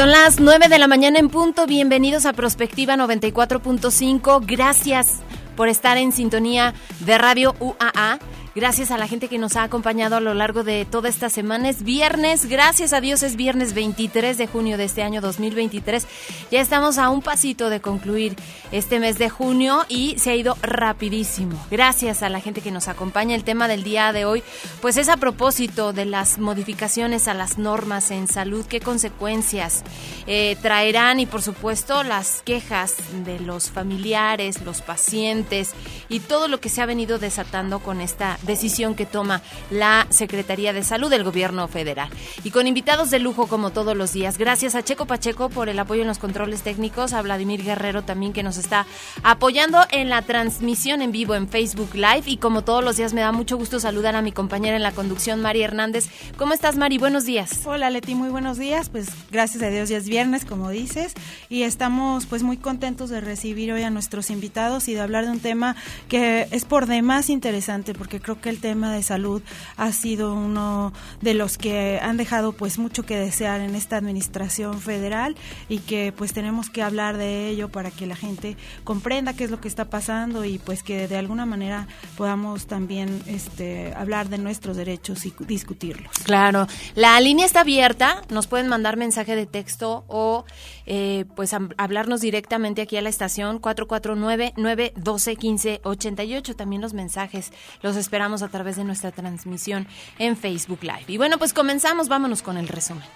[0.00, 1.66] Son las 9 de la mañana en punto.
[1.66, 4.42] Bienvenidos a Prospectiva 94.5.
[4.46, 5.18] Gracias
[5.56, 8.18] por estar en sintonía de Radio UAA.
[8.52, 11.68] Gracias a la gente que nos ha acompañado a lo largo de toda esta semana.
[11.68, 16.04] Es viernes, gracias a Dios es viernes 23 de junio de este año 2023.
[16.50, 18.34] Ya estamos a un pasito de concluir
[18.72, 21.64] este mes de junio y se ha ido rapidísimo.
[21.70, 23.36] Gracias a la gente que nos acompaña.
[23.36, 24.42] El tema del día de hoy,
[24.80, 29.84] pues es a propósito de las modificaciones a las normas en salud, qué consecuencias
[30.26, 35.70] eh, traerán y por supuesto las quejas de los familiares, los pacientes
[36.08, 40.72] y todo lo que se ha venido desatando con esta decisión que toma la Secretaría
[40.72, 42.08] de Salud del Gobierno Federal.
[42.44, 44.38] Y con invitados de lujo como todos los días.
[44.38, 48.32] Gracias a Checo Pacheco por el apoyo en los controles técnicos, a Vladimir Guerrero también
[48.32, 48.86] que nos está
[49.22, 53.20] apoyando en la transmisión en vivo en Facebook Live y como todos los días me
[53.20, 56.08] da mucho gusto saludar a mi compañera en la conducción, Mari Hernández.
[56.36, 56.98] ¿Cómo estás, Mari?
[56.98, 57.62] Buenos días.
[57.64, 58.88] Hola, Leti, muy buenos días.
[58.88, 61.14] Pues gracias a Dios ya es viernes, como dices,
[61.48, 65.32] y estamos pues muy contentos de recibir hoy a nuestros invitados y de hablar de
[65.32, 65.76] un tema
[66.08, 69.42] que es por demás interesante porque creo creo que el tema de salud
[69.76, 74.80] ha sido uno de los que han dejado pues mucho que desear en esta administración
[74.80, 75.34] federal
[75.68, 79.50] y que pues tenemos que hablar de ello para que la gente comprenda qué es
[79.50, 84.38] lo que está pasando y pues que de alguna manera podamos también este hablar de
[84.38, 86.12] nuestros derechos y discutirlos.
[86.22, 90.44] Claro, la línea está abierta, nos pueden mandar mensaje de texto o
[90.86, 97.96] eh, pues hablarnos directamente aquí a la estación 449 912 1588 también los mensajes los
[97.96, 99.86] esperamos a través de nuestra transmisión
[100.18, 101.06] en Facebook Live.
[101.08, 103.08] Y bueno, pues comenzamos, vámonos con el resumen.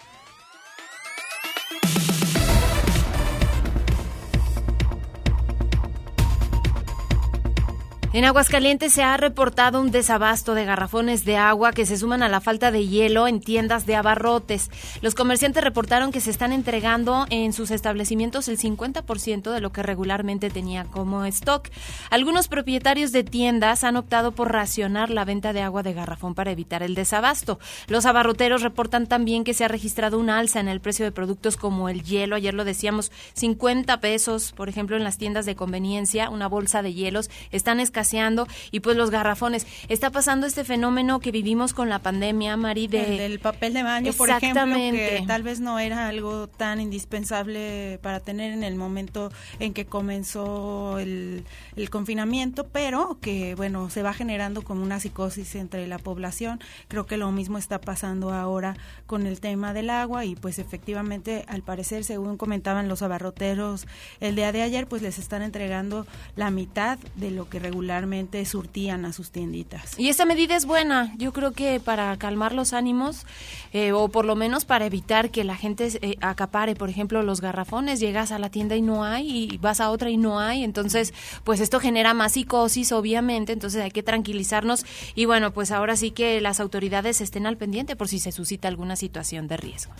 [8.14, 12.28] En Aguascalientes se ha reportado un desabasto de garrafones de agua que se suman a
[12.28, 14.70] la falta de hielo en tiendas de abarrotes.
[15.02, 19.82] Los comerciantes reportaron que se están entregando en sus establecimientos el 50% de lo que
[19.82, 21.68] regularmente tenía como stock.
[22.08, 26.52] Algunos propietarios de tiendas han optado por racionar la venta de agua de garrafón para
[26.52, 27.58] evitar el desabasto.
[27.88, 31.56] Los abarroteros reportan también que se ha registrado una alza en el precio de productos
[31.56, 32.36] como el hielo.
[32.36, 36.94] Ayer lo decíamos, 50 pesos, por ejemplo, en las tiendas de conveniencia, una bolsa de
[36.94, 37.28] hielos.
[37.50, 38.03] Están escaseando
[38.70, 39.66] y pues los garrafones.
[39.88, 43.18] Está pasando este fenómeno que vivimos con la pandemia, Mari, de...
[43.18, 48.20] del papel de baño, por ejemplo, que tal vez no era algo tan indispensable para
[48.20, 51.44] tener en el momento en que comenzó el,
[51.76, 56.60] el confinamiento, pero que, bueno, se va generando como una psicosis entre la población.
[56.88, 58.76] Creo que lo mismo está pasando ahora
[59.06, 63.86] con el tema del agua y pues efectivamente, al parecer, según comentaban los abarroteros
[64.20, 67.58] el día de ayer, pues les están entregando la mitad de lo que
[68.44, 69.98] surtían a sus tienditas.
[69.98, 73.26] Y esta medida es buena, yo creo que para calmar los ánimos
[73.72, 77.40] eh, o por lo menos para evitar que la gente eh, acapare, por ejemplo, los
[77.40, 80.64] garrafones, llegas a la tienda y no hay y vas a otra y no hay,
[80.64, 84.84] entonces pues esto genera más psicosis, obviamente, entonces hay que tranquilizarnos
[85.14, 88.68] y bueno, pues ahora sí que las autoridades estén al pendiente por si se suscita
[88.68, 89.92] alguna situación de riesgo.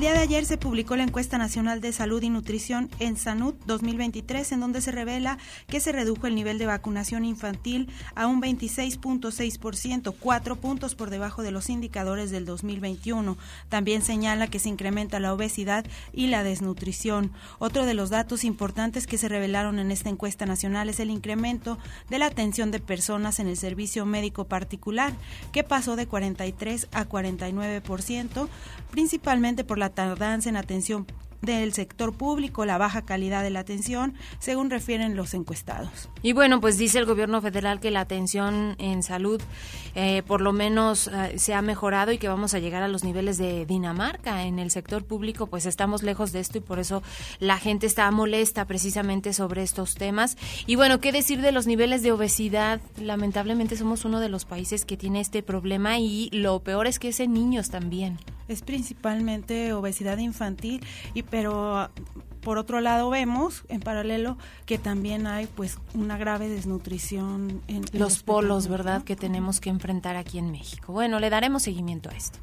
[0.00, 3.52] El día de ayer se publicó la encuesta nacional de salud y nutrición en Sanud
[3.66, 8.40] 2023, en donde se revela que se redujo el nivel de vacunación infantil a un
[8.40, 13.36] 26.6%, cuatro puntos por debajo de los indicadores del 2021.
[13.68, 15.84] También señala que se incrementa la obesidad
[16.14, 17.30] y la desnutrición.
[17.58, 21.76] Otro de los datos importantes que se revelaron en esta encuesta nacional es el incremento
[22.08, 25.12] de la atención de personas en el servicio médico particular,
[25.52, 28.48] que pasó de 43 a 49%,
[28.90, 31.06] principalmente por la tardanza en atención
[31.42, 36.08] del sector público, la baja calidad de la atención, según refieren los encuestados.
[36.22, 39.40] Y bueno, pues dice el gobierno federal que la atención en salud
[39.94, 43.04] eh, por lo menos eh, se ha mejorado y que vamos a llegar a los
[43.04, 44.44] niveles de Dinamarca.
[44.44, 47.02] En el sector público pues estamos lejos de esto y por eso
[47.38, 50.36] la gente está molesta precisamente sobre estos temas.
[50.66, 52.80] Y bueno, ¿qué decir de los niveles de obesidad?
[52.98, 57.08] Lamentablemente somos uno de los países que tiene este problema y lo peor es que
[57.08, 58.18] es en niños también.
[58.48, 60.84] Es principalmente obesidad infantil
[61.14, 61.90] y pero
[62.40, 64.36] por otro lado vemos en paralelo
[64.66, 69.02] que también hay pues una grave desnutrición en, los, polos, ¿verdad?
[69.04, 70.92] Que tenemos que enfrentar aquí en México.
[70.92, 72.38] Bueno, le daremos seguimiento a esto.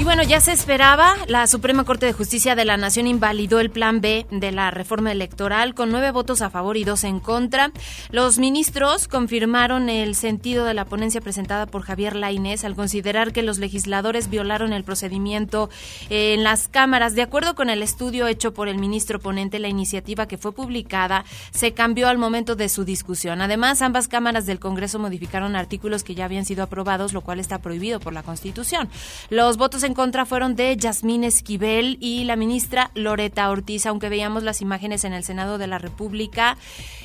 [0.00, 3.68] Y bueno, ya se esperaba, la Suprema Corte de Justicia de la Nación invalidó el
[3.68, 7.70] plan B de la reforma electoral con nueve votos a favor y dos en contra.
[8.08, 13.42] Los ministros confirmaron el sentido de la ponencia presentada por Javier Lainez al considerar que
[13.42, 15.68] los legisladores violaron el procedimiento
[16.08, 17.14] en las cámaras.
[17.14, 21.26] De acuerdo con el estudio hecho por el ministro ponente, la iniciativa que fue publicada
[21.50, 23.42] se cambió al momento de su discusión.
[23.42, 27.58] Además, ambas cámaras del Congreso modificaron artículos que ya habían sido aprobados, lo cual está
[27.58, 28.88] prohibido por la Constitución.
[29.28, 34.42] Los votos en contra fueron de Yasmín Esquivel y la ministra Loreta Ortiz, aunque veíamos
[34.42, 36.56] las imágenes en el Senado de la República,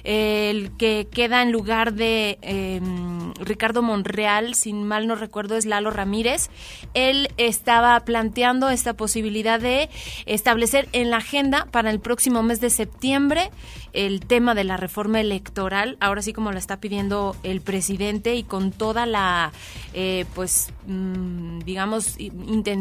[0.04, 5.92] el que queda en lugar de em, Ricardo Monreal, sin mal no recuerdo, es Lalo
[5.92, 6.50] Ramírez.
[6.94, 9.90] Él estaba planteando esta posibilidad de
[10.26, 13.52] establecer en la agenda para el próximo mes de septiembre
[13.96, 18.44] el tema de la reforma electoral, ahora sí como lo está pidiendo el presidente y
[18.44, 19.54] con toda la,
[19.94, 22.75] eh, pues, mm, digamos, intención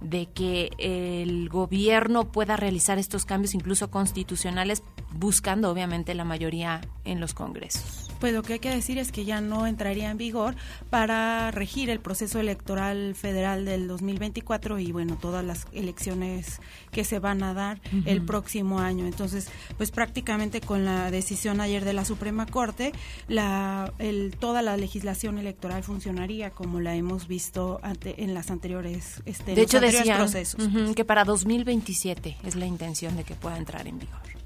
[0.00, 4.82] de que el gobierno pueda realizar estos cambios incluso constitucionales
[5.12, 8.10] buscando obviamente la mayoría en los congresos.
[8.20, 10.54] Pues lo que hay que decir es que ya no entraría en vigor
[10.90, 17.18] para regir el proceso electoral federal del 2024 y bueno, todas las elecciones que se
[17.18, 19.06] van a dar el próximo año.
[19.06, 22.92] Entonces, pues prácticamente con la decisión ayer de la Suprema Corte,
[23.28, 29.22] la, el, toda la legislación electoral funcionaría como la hemos visto ante, en las anteriores,
[29.24, 30.68] este, de hecho, procesos.
[30.94, 34.39] que para 2027 es la intención de que pueda entrar en vigor.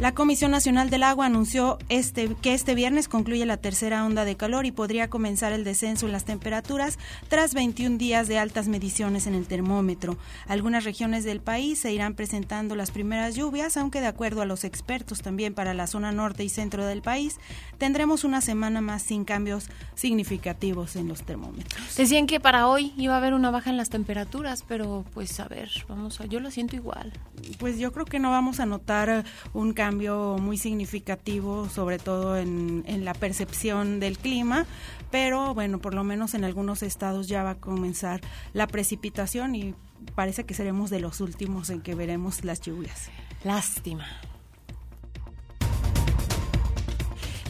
[0.00, 4.34] La Comisión Nacional del Agua anunció este, que este viernes concluye la tercera onda de
[4.34, 6.98] calor y podría comenzar el descenso en las temperaturas
[7.28, 10.16] tras 21 días de altas mediciones en el termómetro.
[10.48, 14.64] Algunas regiones del país se irán presentando las primeras lluvias, aunque de acuerdo a los
[14.64, 17.38] expertos también para la zona norte y centro del país,
[17.76, 21.94] tendremos una semana más sin cambios significativos en los termómetros.
[21.96, 25.46] Decían que para hoy iba a haber una baja en las temperaturas, pero pues a
[25.46, 27.12] ver, vamos a, yo lo siento igual.
[27.58, 32.38] Pues yo creo que no vamos a notar un cambio cambio muy significativo, sobre todo
[32.38, 34.64] en, en la percepción del clima,
[35.10, 38.20] pero bueno, por lo menos en algunos estados ya va a comenzar
[38.52, 39.74] la precipitación y
[40.14, 43.10] parece que seremos de los últimos en que veremos las lluvias.
[43.42, 44.06] Lástima.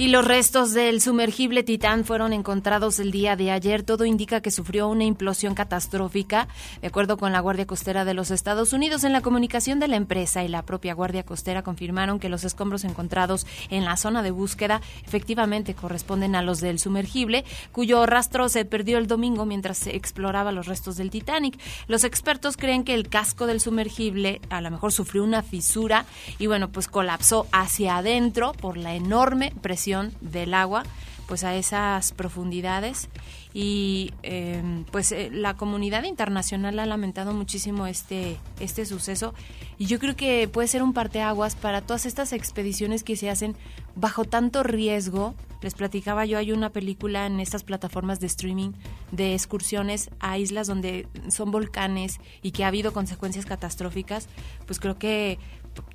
[0.01, 3.83] Y los restos del sumergible Titán fueron encontrados el día de ayer.
[3.83, 6.49] Todo indica que sufrió una implosión catastrófica.
[6.81, 9.97] De acuerdo con la Guardia Costera de los Estados Unidos, en la comunicación de la
[9.97, 14.31] empresa y la propia Guardia Costera confirmaron que los escombros encontrados en la zona de
[14.31, 19.97] búsqueda efectivamente corresponden a los del sumergible, cuyo rastro se perdió el domingo mientras se
[19.97, 21.61] exploraba los restos del Titanic.
[21.89, 26.07] Los expertos creen que el casco del sumergible a lo mejor sufrió una fisura
[26.39, 29.90] y bueno, pues colapsó hacia adentro por la enorme presión
[30.21, 30.85] del agua
[31.31, 33.09] pues a esas profundidades.
[33.55, 39.33] Y em, pues eh, la comunidad internacional ha lamentado muchísimo este este suceso.
[39.79, 43.55] Y yo creo que puede ser un parteaguas para todas estas expediciones que se hacen
[43.95, 45.35] bajo tanto riesgo.
[45.63, 48.73] Les platicaba yo hay una película en estas plataformas de streaming
[49.13, 54.27] de excursiones a islas donde son volcanes y que ha habido consecuencias catastróficas.
[54.67, 55.39] Pues creo que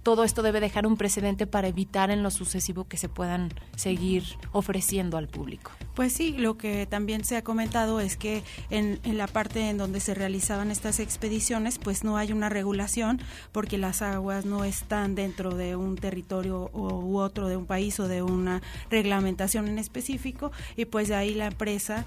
[0.03, 4.23] todo esto debe dejar un precedente para evitar en lo sucesivo que se puedan seguir
[4.51, 5.71] ofreciendo al público.
[5.95, 9.99] Pues sí, lo que también se ha comentado es que en, la parte en donde
[9.99, 13.21] se realizaban estas expediciones, pues no hay una regulación
[13.51, 18.07] porque las aguas no están dentro de un territorio u otro de un país o
[18.07, 22.05] de una reglamentación en específico y pues de ahí la empresa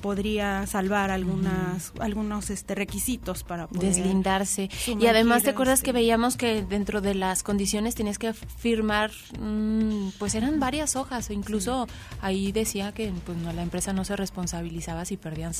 [0.00, 4.70] podría salvar algunas algunos este requisitos para poder deslindarse.
[4.86, 9.10] Y además te acuerdas que este veíamos que dentro de las condiciones tenías que firmar
[9.38, 11.86] mm, pues eran varias hojas o incluso
[12.20, 15.52] ahí decía que pues no la empresa no se responsabilizaba si perdían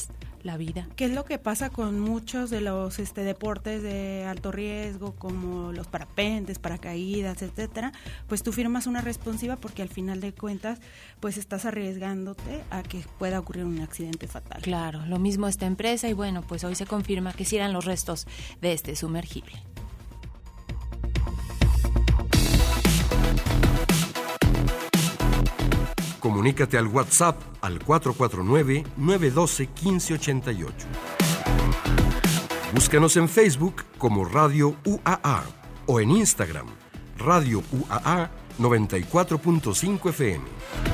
[0.43, 4.51] la vida qué es lo que pasa con muchos de los este deportes de alto
[4.51, 7.93] riesgo como los parapentes paracaídas etcétera
[8.27, 10.81] pues tú firmas una responsiva porque al final de cuentas
[11.21, 14.61] pues estás arriesgándote a que pueda ocurrir un accidente fatal.
[14.63, 17.85] Claro, lo mismo esta empresa y bueno, pues hoy se confirma que sí eran los
[17.85, 18.27] restos
[18.61, 19.63] de este sumergible.
[26.21, 30.73] Comunícate al WhatsApp al 449-912-1588.
[32.73, 35.45] Búscanos en Facebook como Radio UAA
[35.87, 36.67] o en Instagram,
[37.19, 40.92] Radio UAA 94.5 FM.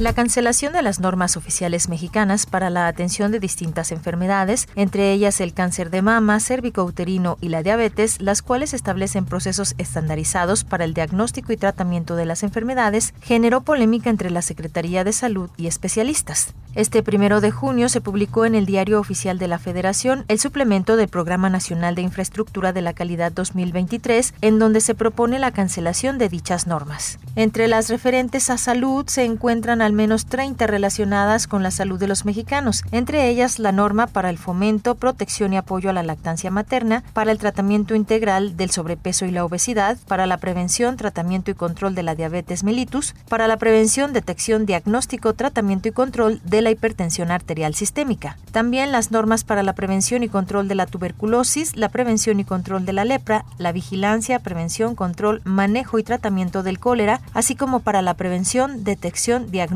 [0.00, 5.40] La cancelación de las normas oficiales mexicanas para la atención de distintas enfermedades, entre ellas
[5.40, 10.94] el cáncer de mama, cérvico-uterino y la diabetes, las cuales establecen procesos estandarizados para el
[10.94, 16.54] diagnóstico y tratamiento de las enfermedades, generó polémica entre la Secretaría de Salud y especialistas.
[16.74, 20.96] Este primero de junio se publicó en el Diario Oficial de la Federación el suplemento
[20.96, 26.18] del Programa Nacional de Infraestructura de la Calidad 2023, en donde se propone la cancelación
[26.18, 27.20] de dichas normas.
[27.36, 32.08] Entre las referentes a salud se encuentran al menos 30 relacionadas con la salud de
[32.08, 36.50] los mexicanos, entre ellas la norma para el fomento, protección y apoyo a la lactancia
[36.50, 41.54] materna, para el tratamiento integral del sobrepeso y la obesidad, para la prevención, tratamiento y
[41.54, 46.70] control de la diabetes mellitus, para la prevención, detección, diagnóstico, tratamiento y control de la
[46.70, 48.38] hipertensión arterial sistémica.
[48.52, 52.86] También las normas para la prevención y control de la tuberculosis, la prevención y control
[52.86, 58.00] de la lepra, la vigilancia, prevención, control, manejo y tratamiento del cólera, así como para
[58.00, 59.73] la prevención, detección, diagnóstico,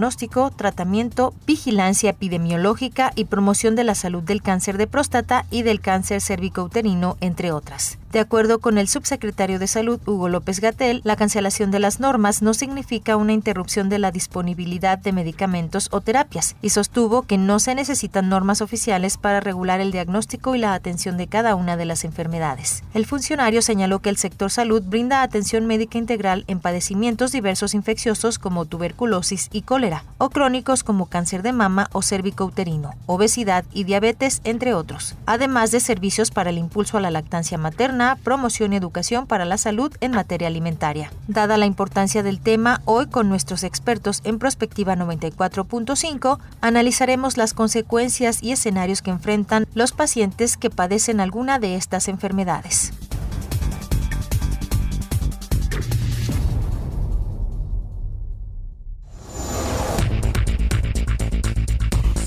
[0.56, 6.20] tratamiento, vigilancia epidemiológica y promoción de la salud del cáncer de próstata y del cáncer
[6.20, 7.98] cervicouterino, entre otras.
[8.10, 12.40] De acuerdo con el subsecretario de Salud, Hugo López Gatel, la cancelación de las normas
[12.40, 17.60] no significa una interrupción de la disponibilidad de medicamentos o terapias y sostuvo que no
[17.60, 21.84] se necesitan normas oficiales para regular el diagnóstico y la atención de cada una de
[21.84, 22.82] las enfermedades.
[22.94, 28.38] El funcionario señaló que el sector salud brinda atención médica integral en padecimientos diversos infecciosos
[28.38, 34.40] como tuberculosis y cólera, o crónicos como cáncer de mama o cérvico-uterino, obesidad y diabetes,
[34.44, 39.26] entre otros, además de servicios para el impulso a la lactancia materna promoción y educación
[39.26, 41.10] para la salud en materia alimentaria.
[41.26, 48.42] Dada la importancia del tema, hoy con nuestros expertos en Prospectiva 94.5 analizaremos las consecuencias
[48.42, 52.92] y escenarios que enfrentan los pacientes que padecen alguna de estas enfermedades.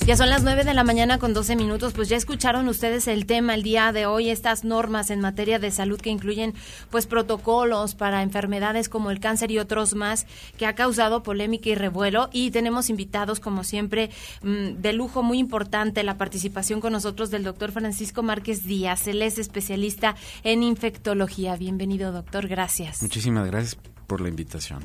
[0.07, 3.27] Ya son las 9 de la mañana con 12 minutos, pues ya escucharon ustedes el
[3.27, 6.55] tema el día de hoy, estas normas en materia de salud que incluyen
[6.89, 10.25] pues protocolos para enfermedades como el cáncer y otros más
[10.57, 14.09] que ha causado polémica y revuelo y tenemos invitados como siempre
[14.41, 19.21] mm, de lujo muy importante la participación con nosotros del doctor Francisco Márquez Díaz, él
[19.21, 21.55] es especialista en infectología.
[21.57, 23.03] Bienvenido doctor, gracias.
[23.03, 23.77] Muchísimas gracias
[24.07, 24.79] por la invitación.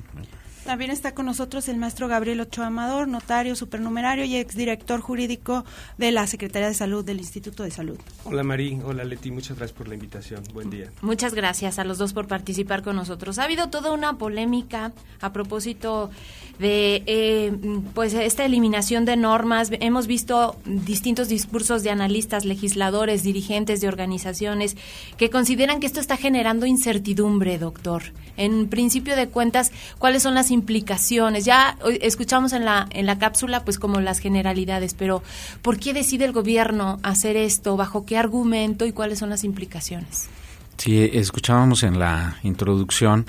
[0.67, 5.65] También está con nosotros el maestro Gabriel Ochoa Amador, notario supernumerario y exdirector jurídico
[5.97, 7.97] de la Secretaría de Salud del Instituto de Salud.
[8.25, 10.43] Hola Marí, hola Leti, muchas gracias por la invitación.
[10.53, 10.91] Buen día.
[11.03, 13.39] Muchas gracias a los dos por participar con nosotros.
[13.39, 16.11] Ha habido toda una polémica a propósito
[16.59, 17.53] de eh,
[17.95, 19.71] pues esta eliminación de normas.
[19.81, 24.77] Hemos visto distintos discursos de analistas, legisladores, dirigentes de organizaciones
[25.17, 28.03] que consideran que esto está generando incertidumbre, doctor.
[28.37, 31.45] En principio de cuentas, ¿cuáles son las implicaciones.
[31.45, 35.23] Ya escuchamos en la, en la cápsula pues como las generalidades, pero
[35.63, 37.77] ¿por qué decide el gobierno hacer esto?
[37.77, 40.29] ¿Bajo qué argumento y cuáles son las implicaciones?
[40.77, 43.27] Sí, escuchábamos en la introducción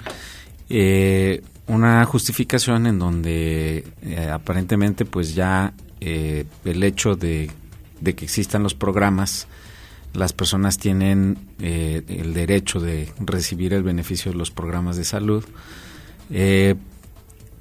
[0.70, 7.52] eh, una justificación en donde eh, aparentemente pues ya eh, el hecho de,
[8.04, 9.48] que existan los programas,
[10.14, 15.44] las personas tienen el derecho de recibir el beneficio de los programas de salud.
[16.32, 16.76] Eh,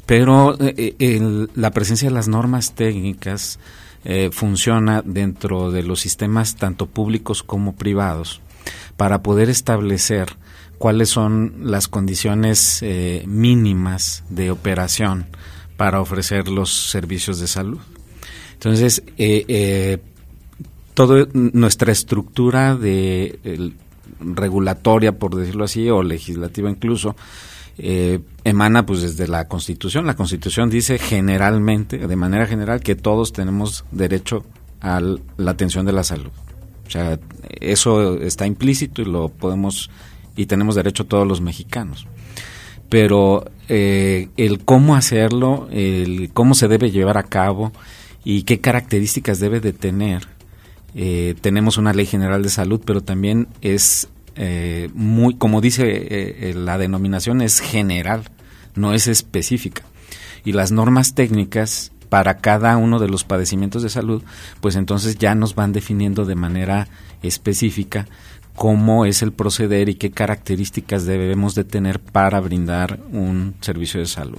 [0.07, 3.59] pero eh, eh, la presencia de las normas técnicas
[4.05, 8.41] eh, funciona dentro de los sistemas tanto públicos como privados
[8.97, 10.37] para poder establecer
[10.78, 12.85] cuáles son las condiciones
[13.26, 15.26] mínimas de operación
[15.76, 17.78] para ofrecer los servicios de salud.
[18.54, 19.02] Entonces,
[20.95, 23.73] toda nuestra estructura de
[24.21, 27.16] regulatoria, por decirlo así, o legislativa incluso,
[27.78, 30.06] eh, emana pues desde la Constitución.
[30.06, 34.45] La Constitución dice generalmente, de manera general, que todos tenemos derecho
[34.80, 36.30] a la atención de la salud.
[36.87, 37.18] O sea,
[37.61, 39.90] eso está implícito y lo podemos
[40.37, 42.07] y tenemos derecho todos los mexicanos.
[42.88, 47.73] Pero eh, el cómo hacerlo, el cómo se debe llevar a cabo
[48.25, 50.28] y qué características debe de tener,
[50.95, 56.78] eh, tenemos una ley general de salud, pero también es eh, muy, como dice la
[56.78, 58.23] denominación, es general,
[58.75, 59.83] no es específica.
[60.45, 64.23] Y las normas técnicas para cada uno de los padecimientos de salud,
[64.61, 66.88] pues entonces ya nos van definiendo de manera
[67.23, 68.07] específica
[68.57, 74.07] cómo es el proceder y qué características debemos de tener para brindar un servicio de
[74.07, 74.39] salud.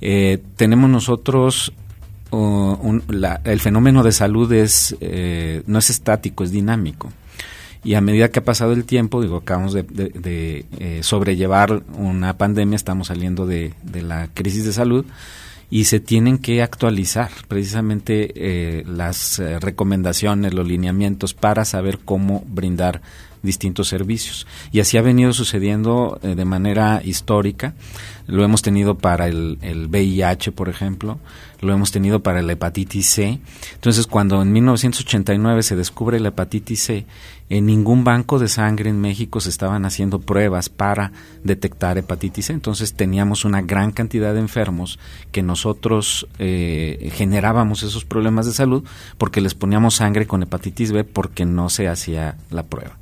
[0.00, 1.72] Eh, tenemos nosotros
[2.32, 4.96] el fenómeno de salud es
[5.66, 7.10] no es estático, es dinámico
[7.84, 12.36] y a medida que ha pasado el tiempo, digo, acabamos de, de, eh, sobrellevar una
[12.38, 15.04] pandemia, estamos saliendo de, de, la crisis de salud
[15.72, 22.44] y se tienen que actualizar precisamente eh, las eh, recomendaciones, los lineamientos para saber cómo
[22.46, 23.00] brindar
[23.42, 24.46] distintos servicios.
[24.70, 27.74] Y así ha venido sucediendo eh, de manera histórica.
[28.26, 31.18] Lo hemos tenido para el, el, VIH, por ejemplo,
[31.60, 33.40] lo hemos tenido para la hepatitis C.
[33.74, 37.06] Entonces, cuando en 1989 se descubre la hepatitis C,
[37.48, 41.12] en ningún banco de sangre en México se estaban haciendo pruebas para
[41.44, 42.52] detectar hepatitis C.
[42.52, 44.98] Entonces, teníamos una gran cantidad de enfermos
[45.32, 48.84] que nosotros eh, generábamos esos problemas de salud
[49.18, 53.01] porque les poníamos sangre con hepatitis B porque no se hacía la prueba.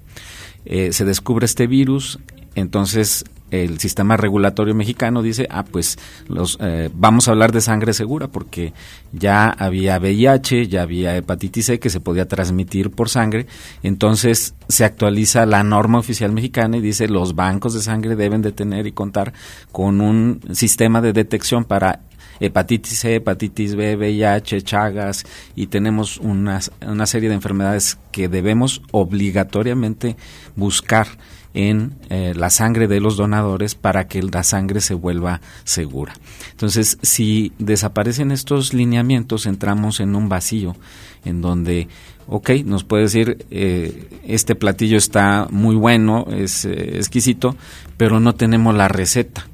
[0.65, 2.19] Eh, se descubre este virus,
[2.55, 5.99] entonces el sistema regulatorio mexicano dice, ah, pues
[6.29, 8.73] los, eh, vamos a hablar de sangre segura porque
[9.13, 13.47] ya había VIH, ya había hepatitis C que se podía transmitir por sangre,
[13.83, 18.53] entonces se actualiza la norma oficial mexicana y dice los bancos de sangre deben de
[18.53, 19.33] tener y contar
[19.73, 22.01] con un sistema de detección para
[22.41, 28.83] hepatitis C, hepatitis B, VIH, Chagas y tenemos una, una serie de enfermedades que debemos
[28.91, 30.17] obligatoriamente
[30.57, 31.07] buscar
[31.53, 36.15] en eh, la sangre de los donadores para que la sangre se vuelva segura.
[36.51, 40.77] Entonces, si desaparecen estos lineamientos, entramos en un vacío
[41.25, 41.89] en donde,
[42.29, 47.57] ok, nos puede decir, eh, este platillo está muy bueno, es eh, exquisito,
[47.97, 49.47] pero no tenemos la receta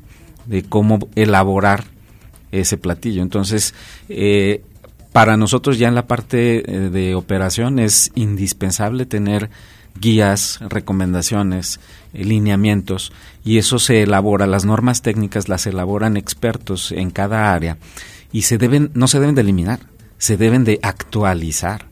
[0.44, 1.95] de cómo elaborar
[2.60, 3.22] ese platillo.
[3.22, 3.74] Entonces,
[5.12, 9.50] para nosotros ya en la parte de operación es indispensable tener
[10.00, 11.80] guías, recomendaciones,
[12.12, 13.12] eh, lineamientos,
[13.44, 17.78] y eso se elabora, las normas técnicas las elaboran expertos en cada área
[18.32, 19.80] y se deben, no se deben de eliminar,
[20.18, 21.86] se deben de actualizar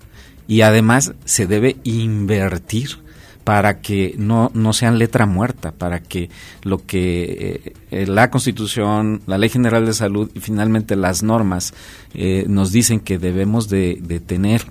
[0.46, 2.98] y además se debe invertir
[3.44, 6.30] para que no, no sean letra muerta, para que
[6.62, 11.74] lo que eh, la Constitución, la Ley General de Salud y finalmente las normas
[12.14, 14.64] eh, nos dicen que debemos de, tener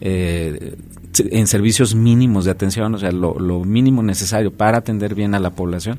[0.00, 0.76] eh,
[1.18, 5.50] en servicios mínimos de atención, o sea, lo, mínimo necesario para atender bien a la
[5.50, 5.98] población,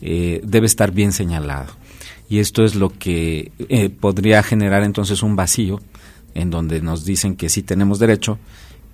[0.00, 1.72] eh, debe estar bien señalado.
[2.28, 5.80] Y esto es lo que eh, podría generar entonces un vacío
[6.34, 8.38] en donde nos dicen que sí tenemos derecho,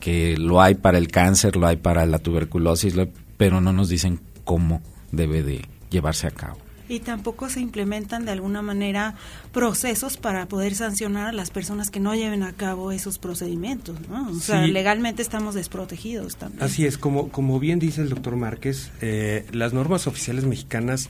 [0.01, 2.95] que lo hay para el cáncer, lo hay para la tuberculosis,
[3.37, 4.83] pero no nos dicen cómo
[5.13, 9.15] debe de llevarse a cabo y tampoco se implementan de alguna manera
[9.53, 14.31] procesos para poder sancionar a las personas que no lleven a cabo esos procedimientos, ¿no?
[14.31, 16.63] O sea, legalmente estamos desprotegidos también.
[16.63, 21.09] Así es, como, como bien dice el doctor Márquez, eh, las normas oficiales mexicanas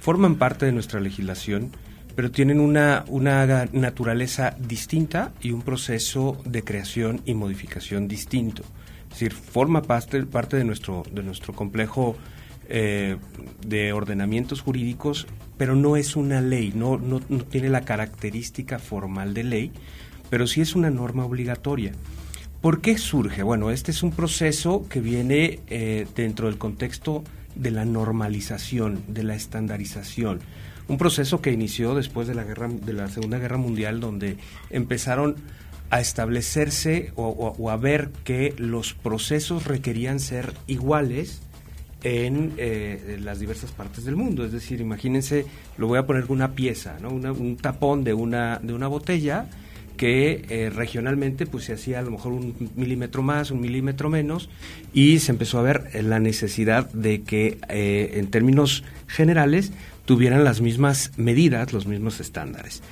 [0.00, 1.70] forman parte de nuestra legislación,
[2.14, 8.62] pero tienen una, una naturaleza distinta y un proceso de creación y modificación distinto.
[9.04, 12.16] Es decir, forma parte, parte de, nuestro, de nuestro complejo
[12.68, 13.16] eh,
[13.66, 15.26] de ordenamientos jurídicos,
[15.58, 19.72] pero no es una ley, no, no, tiene la característica formal de ley,
[20.30, 21.92] pero sí es una norma obligatoria.
[22.60, 23.42] ¿Por qué surge?
[23.42, 27.22] Bueno, este es un proceso que viene eh, dentro del contexto
[27.54, 30.40] de la normalización, de la estandarización.
[30.88, 34.36] Un proceso que inició después de la, guerra, de la Segunda Guerra Mundial, donde
[34.70, 35.36] empezaron
[35.90, 41.42] a establecerse o a ver que los procesos requerían ser iguales
[42.06, 42.26] eh,
[43.16, 44.44] en las diversas partes del mundo.
[44.44, 45.46] Es decir, imagínense,
[45.78, 47.08] lo voy a poner con una pieza, ¿no?
[47.08, 49.46] un tapón de una, de una botella
[49.96, 54.48] que eh, regionalmente pues se hacía a lo mejor un milímetro más, un milímetro menos,
[54.92, 59.72] y se empezó a ver la necesidad de que eh, en términos generales
[60.04, 62.82] tuvieran las mismas medidas, los mismos estándares.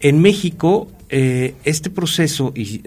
[0.00, 2.82] En México, este proceso, y,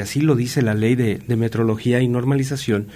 [0.00, 2.88] así lo dice la ley de, de metrología y normalización,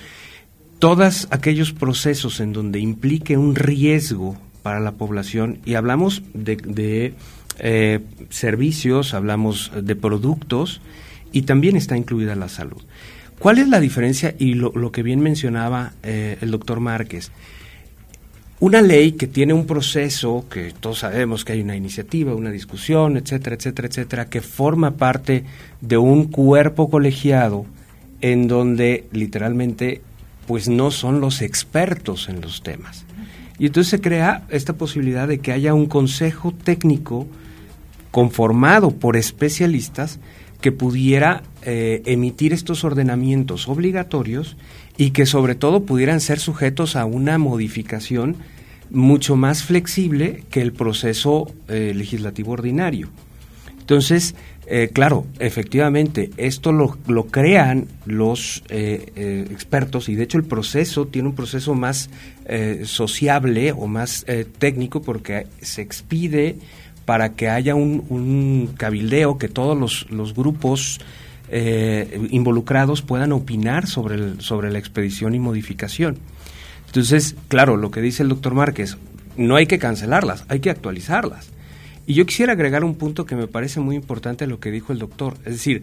[0.80, 7.14] todos aquellos procesos en donde implique un riesgo para la población, y hablamos de,
[7.60, 10.80] eh, servicios, hablamos de productos,
[11.32, 12.82] y también está incluida la salud.
[13.38, 14.34] ¿Cuál es la diferencia?
[14.38, 17.30] Y lo, que bien mencionaba eh, el doctor Márquez.
[18.58, 23.16] Una ley que tiene un proceso, que todos sabemos que hay una iniciativa, una discusión,
[23.16, 25.44] etcétera, etcétera, etcétera, que forma parte
[25.80, 27.64] de un cuerpo colegiado
[28.20, 30.02] en donde literalmente
[30.46, 33.06] pues no son los expertos en los temas.
[33.58, 37.26] Y entonces se crea esta posibilidad de que haya un consejo técnico
[38.10, 40.18] conformado por especialistas
[40.60, 44.56] que pudiera eh, emitir estos ordenamientos obligatorios
[44.96, 48.36] y que sobre todo pudieran ser sujetos a una modificación
[48.90, 53.08] mucho más flexible que el proceso eh, legislativo ordinario.
[53.78, 54.34] Entonces,
[54.66, 61.28] eh, claro, efectivamente, esto lo, lo crean los expertos y de hecho el proceso tiene
[61.28, 62.10] un proceso más
[62.84, 64.24] sociable o más
[64.58, 66.56] técnico porque se expide
[67.10, 71.00] para que haya un, cabildeo, que todos los, grupos
[71.48, 76.18] eh, involucrados puedan opinar sobre, el, sobre la expedición y modificación.
[76.86, 78.96] Entonces, claro, lo que dice el doctor Márquez,
[79.36, 81.50] no hay que cancelarlas, hay que actualizarlas.
[82.06, 84.92] Y yo quisiera agregar un punto que me parece muy importante a lo que dijo
[84.92, 85.34] el doctor.
[85.38, 85.82] Es decir,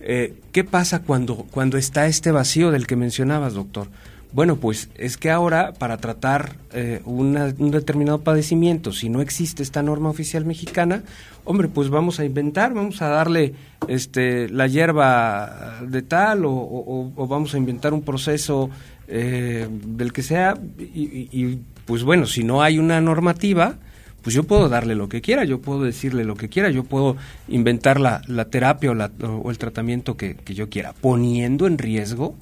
[0.00, 3.88] eh, ¿qué pasa cuando, cuando está este vacío del que mencionabas, doctor?
[4.32, 9.82] Bueno, pues es que ahora para tratar eh, un determinado padecimiento, si no existe esta
[9.82, 11.02] norma oficial mexicana,
[11.44, 13.54] hombre, pues vamos a inventar, vamos a darle
[13.88, 18.70] este, la hierba de tal o, vamos a inventar un proceso
[19.06, 23.74] eh, del que sea y, pues bueno, si no hay una normativa,
[24.22, 27.16] pues yo puedo darle lo que quiera, yo puedo decirle lo que quiera, yo puedo
[27.48, 32.34] inventar la, terapia o, el tratamiento que, yo quiera, poniendo en riesgo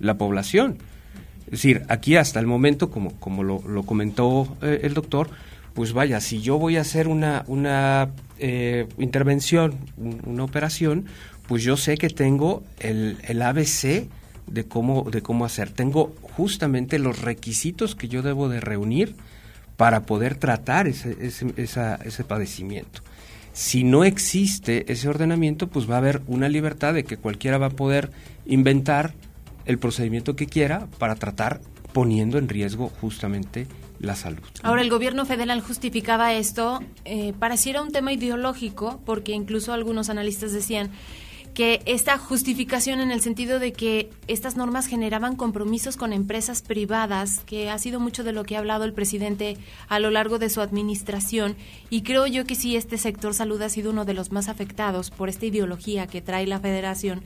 [0.00, 0.78] la población.
[1.48, 5.30] Es decir, aquí hasta el momento, como, como lo, comentó eh, el doctor,
[5.74, 9.74] pues vaya, si yo voy a hacer una, una eh, intervención,
[10.26, 11.06] una operación,
[11.46, 14.08] pues yo sé que tengo el, el ABC
[14.46, 15.70] de cómo, de cómo hacer.
[15.70, 19.14] Tengo justamente los requisitos que yo debo de reunir
[19.76, 23.00] para poder tratar ese, ese, ese padecimiento.
[23.52, 27.66] Si no existe ese ordenamiento, pues va a haber una libertad de que cualquiera va
[27.66, 28.10] a poder
[28.46, 29.14] inventar
[29.68, 31.60] el procedimiento que quiera para tratar
[31.92, 33.66] poniendo en riesgo justamente
[34.00, 34.42] la salud.
[34.62, 40.52] Ahora, el gobierno federal justificaba esto, eh, pareciera un tema ideológico, porque incluso algunos analistas
[40.52, 40.90] decían
[41.52, 47.40] que esta justificación en el sentido de que estas normas generaban compromisos con empresas privadas,
[47.40, 49.56] que ha sido mucho de lo que ha hablado el presidente
[49.88, 51.56] a lo largo de su administración,
[51.90, 55.10] y creo yo que sí, este sector salud ha sido uno de los más afectados
[55.10, 57.22] por esta ideología que trae la federación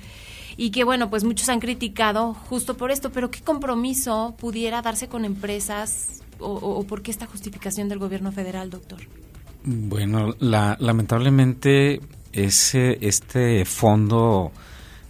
[0.56, 5.08] y que bueno, pues muchos han criticado justo por esto, pero ¿qué compromiso pudiera darse
[5.08, 9.00] con empresas o, por qué esta justificación del gobierno federal, doctor?
[9.64, 12.00] Bueno, la, lamentablemente
[12.32, 14.50] ese, este fondo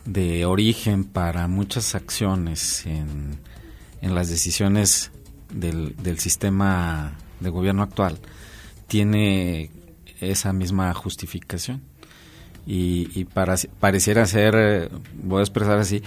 [0.05, 3.39] de origen para muchas acciones en,
[4.03, 5.11] en las decisiones
[5.53, 8.19] del, del sistema de gobierno actual
[8.89, 9.71] tiene
[10.21, 11.83] esa misma justificación
[12.67, 14.89] y, para, pareciera ser, eh,
[15.23, 16.03] voy a expresar así,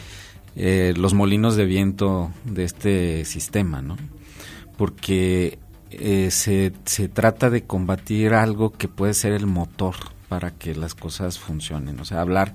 [0.55, 3.97] eh, los molinos de viento de este sistema, ¿no?
[4.77, 5.59] Porque
[5.91, 9.95] eh, se, se trata de combatir algo que puede ser el motor
[10.29, 11.99] para que las cosas funcionen.
[11.99, 12.53] O sea, hablar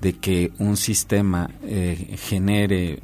[0.00, 2.98] de que un sistema genere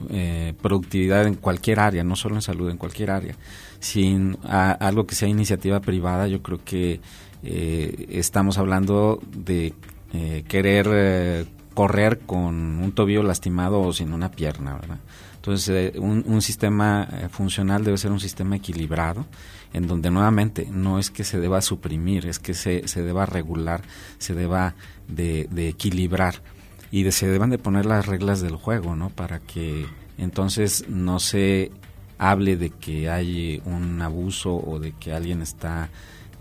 [0.60, 3.36] productividad en cualquier área, no solo en salud, en cualquier área,
[3.78, 7.00] sin algo que sea iniciativa privada, yo creo que
[7.42, 9.72] estamos hablando de
[10.12, 14.98] eh, querer eh, correr con un tobillo lastimado o sin una pierna, ¿verdad?
[15.36, 19.26] Entonces, eh, un, sistema funcional debe ser un sistema equilibrado,
[19.72, 23.82] en donde nuevamente no es que se deba suprimir, es que se, se deba regular,
[24.18, 24.74] se deba
[25.08, 26.42] de, equilibrar
[26.90, 29.10] y de, se deban de poner las reglas del juego, ¿no?
[29.10, 29.86] Para que
[30.18, 31.70] entonces no se
[32.18, 35.88] hable de que hay un abuso o de que alguien está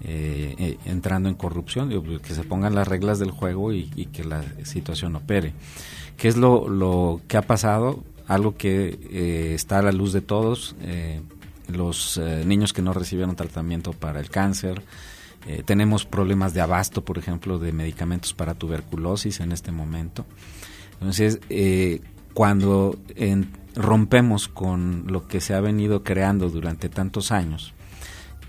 [0.01, 4.23] eh, eh, entrando en corrupción, pues, que se pongan las reglas del juego y, que
[4.23, 5.53] la situación opere.
[6.15, 8.03] ¿Qué es lo, que ha pasado?
[8.27, 10.75] Algo que eh, está a la luz de todos,
[11.67, 14.81] los niños que no recibieron tratamiento para el cáncer,
[15.65, 20.25] tenemos problemas de abasto, por ejemplo, de medicamentos para tuberculosis en este momento.
[20.93, 21.39] Entonces,
[22.33, 22.97] cuando
[23.75, 27.73] rompemos con lo que se ha venido creando durante tantos años,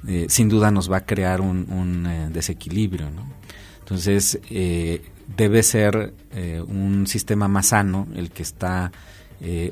[0.06, 3.08] eh, sin duda nos va a crear un, eh, desequilibrio.
[3.80, 5.02] Entonces, eh,
[5.36, 6.14] debe ser
[6.68, 8.92] un sistema más sano el que está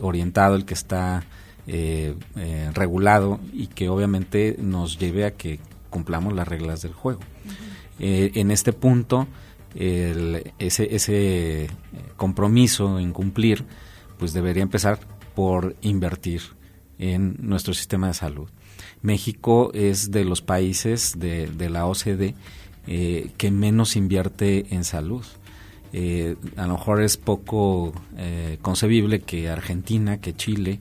[0.00, 1.24] orientado, el que está
[2.74, 5.60] regulado y que obviamente nos lleve a que
[5.90, 7.20] cumplamos las reglas del juego.
[7.98, 9.26] en este punto,
[9.74, 11.68] ese, ese
[12.16, 13.64] compromiso en cumplir,
[14.16, 15.00] pues debería empezar
[15.34, 16.42] por invertir
[16.98, 18.48] en nuestro sistema de salud.
[19.02, 22.34] México es de los países de, la OCDE
[22.86, 25.24] eh, que menos invierte en salud.
[25.92, 30.80] Eh, a lo mejor es poco eh, concebible que Argentina, que Chile,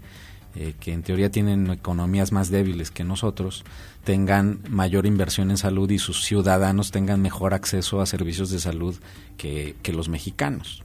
[0.79, 3.63] que en teoría tienen economías más débiles que nosotros,
[4.03, 8.95] tengan mayor inversión en salud y sus ciudadanos tengan mejor acceso a servicios de salud
[9.37, 10.83] que, que los mexicanos.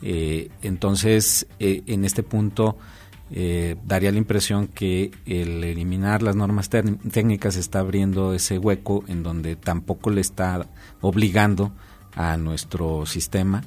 [0.00, 2.78] entonces, en este punto,
[3.30, 9.22] eh, daría la impresión que el eliminar las normas técnicas está abriendo ese hueco en
[9.22, 10.66] donde tampoco le está
[11.00, 11.72] obligando
[12.14, 13.62] a nuestro sistema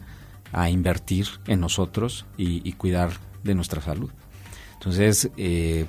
[0.52, 3.12] a invertir en nosotros y, cuidar
[3.44, 4.10] de nuestra salud.
[4.76, 5.86] Entonces, eh,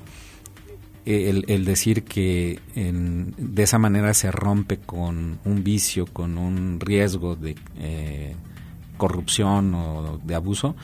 [1.04, 7.54] el, decir que de esa manera se rompe con un vicio, con un riesgo de
[7.78, 8.34] eh,
[8.98, 10.76] corrupción o de abuso,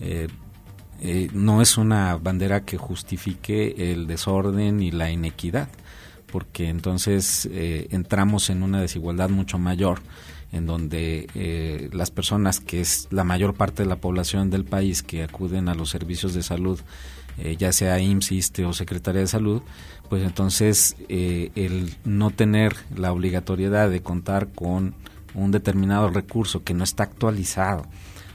[0.00, 0.28] eh,
[1.00, 5.68] eh, no es una bandera que justifique el desorden y la inequidad,
[6.30, 10.00] porque entonces entramos en una desigualdad mucho mayor
[10.52, 15.24] en donde las personas, que es la mayor parte de la población del país que
[15.24, 16.78] acuden a los servicios de salud,
[17.42, 19.62] eh, ya sea IMSS, ISTE o Secretaría de Salud,
[20.08, 24.94] pues entonces eh, el no tener la obligatoriedad de contar con
[25.34, 27.86] un determinado recurso que no está actualizado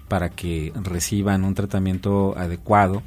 [0.07, 3.01] para que reciban un tratamiento adecuado,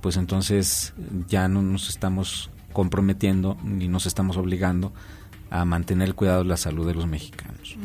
[0.00, 0.92] pues entonces
[1.28, 4.92] ya no nos estamos comprometiendo ni nos estamos obligando
[5.54, 7.76] a mantener el cuidado de la salud de los mexicanos.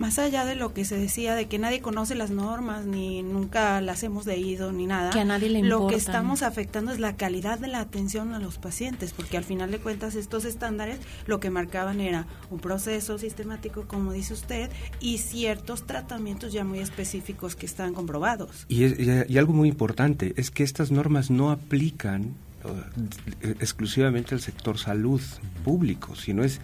[0.00, 3.80] Más allá de lo que se decía de que nadie conoce las normas ni nunca
[3.80, 7.16] las hemos leído ni nada, que a nadie le lo que estamos afectando es la
[7.16, 11.38] calidad de la atención a los pacientes, porque al final de cuentas estos estándares lo
[11.38, 17.54] que marcaban era un proceso sistemático, como dice usted, y ciertos tratamientos ya muy específicos
[17.54, 18.66] que están comprobados.
[18.68, 24.78] Y, y algo muy importante es que estas normas no aplican eh, exclusivamente al sector
[24.78, 25.20] salud
[25.64, 26.60] público, sino es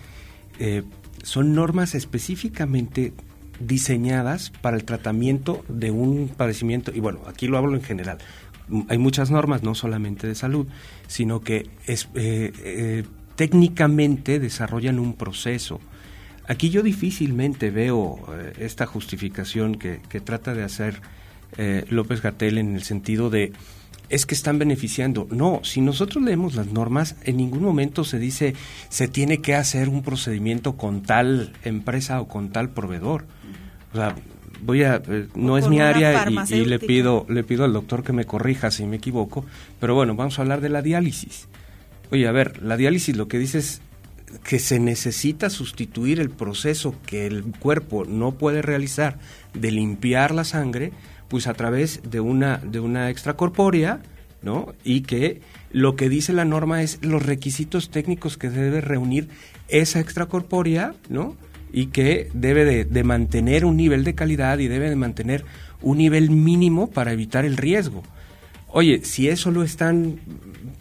[0.59, 0.83] eh,
[1.23, 3.13] son normas específicamente
[3.61, 8.19] diseñadas para el tratamiento de un padecimiento, y bueno, aquí lo hablo en general.
[8.89, 10.67] Hay muchas normas, no solamente de salud,
[11.07, 13.05] sino que es, eh, eh,
[13.37, 15.81] técnicamente desarrollan un proceso.
[16.47, 21.01] Aquí yo difícilmente veo eh, esta justificación que, que, trata de hacer
[21.91, 23.53] López Gatel en el sentido de
[24.11, 25.27] es que están beneficiando.
[25.31, 28.55] No, si nosotros leemos las normas, en ningún momento se dice
[28.88, 33.25] se tiene que hacer un procedimiento con tal empresa o con tal proveedor.
[33.92, 34.16] O sea,
[34.62, 38.12] voy a eh, no es mi área y, le pido le pido al doctor que
[38.12, 39.46] me corrija si me equivoco,
[39.79, 41.49] pero bueno, vamos a hablar de la diálisis.
[42.11, 43.81] Oye, a ver, la diálisis lo que dice es
[44.44, 49.18] que se necesita sustituir el proceso que el cuerpo no puede realizar
[49.55, 50.92] de limpiar la sangre
[51.31, 54.03] pues a través de una, de una extracorpórea,
[54.43, 54.75] ¿no?
[54.85, 55.40] Y que
[55.71, 59.29] lo que dice la norma es los requisitos técnicos que debe reunir
[59.69, 61.37] esa extracorpórea, ¿no?
[61.73, 65.45] Y que debe de, mantener un nivel de calidad y debe de mantener
[65.83, 68.03] un nivel mínimo para evitar el riesgo.
[68.66, 70.19] Oye, si eso lo están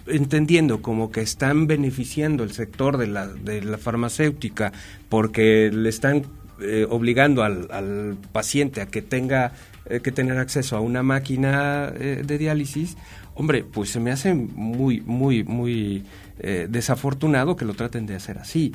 [0.08, 4.72] entendiendo como que están beneficiando el sector de la, de la farmacéutica
[5.10, 6.24] porque le están
[6.62, 9.54] eh, obligando al, al, paciente a que tenga
[9.89, 12.95] eh, que tener acceso a una máquina eh, de diálisis,
[13.34, 16.04] hombre, pues se me hace muy, muy, muy
[16.39, 18.73] eh, desafortunado que lo traten de hacer así.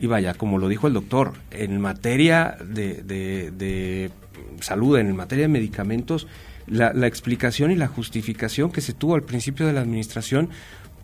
[0.00, 4.10] Y vaya, como lo dijo el doctor, en materia de, de,
[4.60, 6.26] salud, en materia de medicamentos,
[6.66, 10.48] la, explicación y la justificación que se tuvo al principio de la administración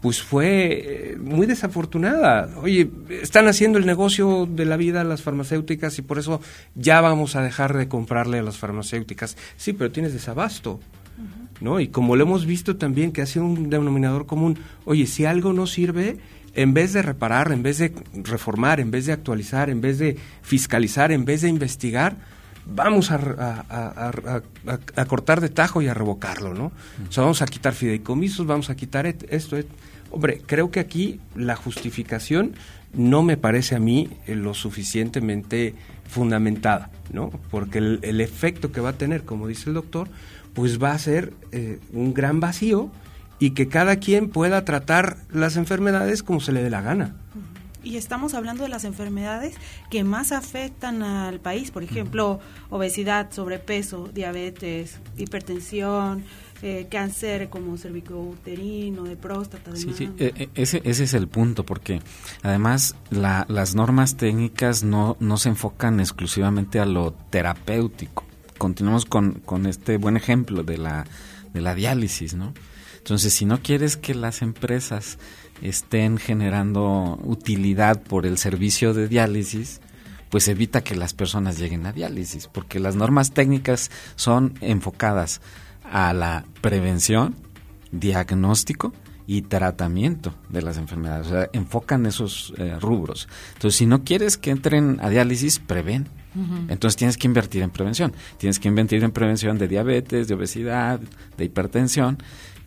[0.06, 2.48] pues fue eh, muy desafortunada.
[2.62, 6.40] Oye, están haciendo el negocio de la vida las farmacéuticas y por eso
[6.76, 9.36] ya vamos a dejar de comprarle a las farmacéuticas.
[9.56, 10.78] Sí, pero tienes desabasto.
[11.60, 11.80] ¿No?
[11.80, 15.52] Y como lo hemos visto también que ha sido un denominador común, oye, si algo
[15.52, 16.18] no sirve,
[16.54, 20.16] en vez de reparar, en vez de reformar, en vez de actualizar, en vez de
[20.42, 22.16] fiscalizar, en vez de investigar,
[22.66, 24.12] vamos a,
[24.96, 26.66] a, cortar de tajo y a revocarlo, ¿no?
[27.08, 29.56] O sea, vamos a quitar fideicomisos, vamos a quitar esto,
[30.10, 32.54] Hombre, creo que aquí la justificación
[32.92, 35.74] no me parece a mí eh, lo suficientemente
[36.08, 37.30] fundamentada, ¿no?
[37.50, 40.08] Porque el, efecto que va a tener, como dice el doctor,
[40.54, 42.90] pues va a ser eh, un gran vacío
[43.38, 47.16] y que cada quien pueda tratar las enfermedades como se le dé la gana
[47.86, 49.54] y estamos hablando de las enfermedades
[49.90, 56.24] que más afectan al país, por ejemplo, obesidad, sobrepeso, diabetes, hipertensión,
[56.62, 59.70] eh, cáncer como cervicouterino, de próstata.
[59.70, 62.00] De sí, sí, e, e, ese, ese es el punto, porque
[62.42, 68.24] además las normas técnicas no, no se enfocan exclusivamente a lo terapéutico.
[68.58, 71.06] Continuamos con, con este buen ejemplo de la,
[71.52, 72.54] de la diálisis, ¿no?
[72.98, 75.18] Entonces, si no quieres que las empresas
[75.62, 79.80] estén generando utilidad por el servicio de diálisis,
[80.30, 85.40] pues evita que las personas lleguen a diálisis, porque las normas técnicas son enfocadas
[85.90, 87.34] a la prevención,
[87.92, 88.92] diagnóstico
[89.26, 93.28] y tratamiento de las enfermedades, o sea, enfocan esos eh, rubros.
[93.54, 96.08] Entonces, si no quieres que entren a diálisis, prevén.
[96.68, 98.12] Entonces tienes que invertir en prevención.
[98.36, 101.00] Tienes que invertir en prevención de diabetes, de obesidad,
[101.38, 102.18] de hipertensión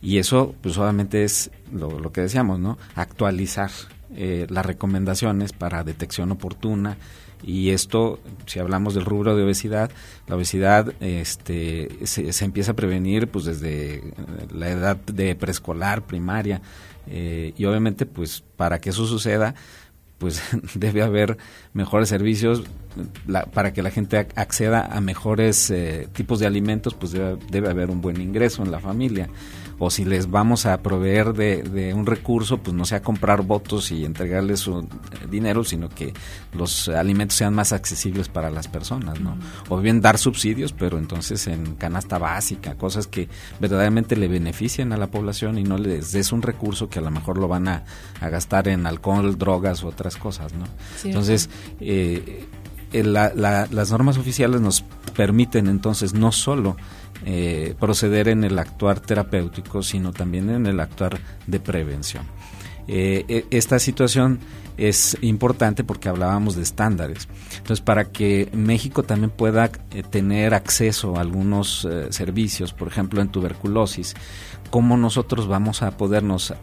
[0.02, 2.78] y eso, pues obviamente es lo, que decíamos, ¿no?
[2.94, 3.70] Actualizar
[4.14, 6.96] eh, las recomendaciones para detección oportuna.
[7.42, 9.90] Y esto, si hablamos del rubro de obesidad,
[10.26, 14.02] la obesidad este, se, empieza a prevenir pues desde
[14.52, 16.60] la edad de preescolar, primaria,
[17.06, 19.54] eh, y obviamente pues para que eso suceda,
[20.18, 20.42] pues
[20.74, 21.36] debe haber
[21.72, 22.62] mejores servicios.
[23.54, 27.88] Para que la gente acceda a mejores eh, tipos de alimentos, pues debe, debe, haber
[27.88, 29.28] un buen ingreso en la familia
[29.82, 34.04] o si les vamos a proveer de, un recurso, pues no sea comprar votos y
[34.04, 34.86] entregarles su
[35.30, 36.12] dinero, sino que
[36.52, 39.38] los alimentos sean más accesibles para las personas, ¿no?
[39.70, 44.98] O bien dar subsidios, pero entonces en canasta básica, cosas que verdaderamente le beneficien a
[44.98, 47.84] la población y no les des un recurso que a lo mejor lo van a,
[48.20, 50.66] gastar en alcohol, drogas u otras cosas, ¿no?
[51.04, 51.48] entonces,
[51.80, 52.46] eh,
[52.92, 54.84] las normas oficiales nos
[55.16, 56.76] permiten entonces no solo
[57.26, 62.24] eh, proceder en el actuar terapéutico, sino también en el actuar de prevención.
[62.88, 64.40] Eh, e, esta situación
[64.78, 67.28] es importante porque hablábamos de estándares.
[67.58, 73.28] Entonces, para que México también pueda eh, tener acceso a algunos servicios, por ejemplo, en
[73.28, 74.14] tuberculosis,
[74.70, 76.54] ¿cómo nosotros vamos a podernos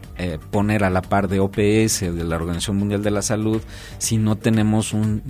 [0.50, 3.62] poner a la par de OPS, de la Organización Mundial de la Salud,
[3.98, 5.22] si no tenemos un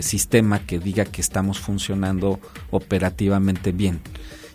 [0.00, 2.38] sistema que diga que estamos funcionando
[2.70, 4.00] operativamente bien?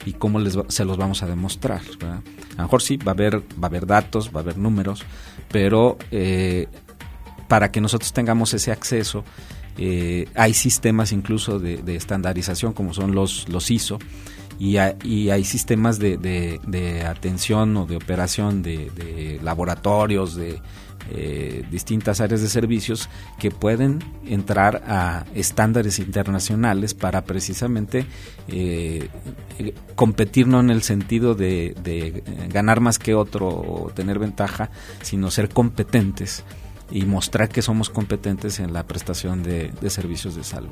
[0.05, 1.81] Y cómo les se los vamos a demostrar.
[2.01, 5.03] A lo mejor sí, va a haber, va a haber datos, va a haber números,
[5.51, 6.67] pero eh,
[7.47, 9.23] para que nosotros tengamos ese acceso,
[9.77, 13.99] eh, hay sistemas incluso de, estandarización como son los, los ISO
[14.57, 20.61] y hay, sistemas de, de, atención o de operación de laboratorios, de
[21.11, 28.05] eh, distintas áreas de servicios que pueden entrar a estándares internacionales para precisamente
[28.47, 29.09] eh,
[29.95, 34.69] competir no en el sentido de, de ganar más que otro o tener ventaja,
[35.01, 36.43] sino ser competentes
[36.91, 40.69] y mostrar que somos competentes en la prestación de, servicios de salud.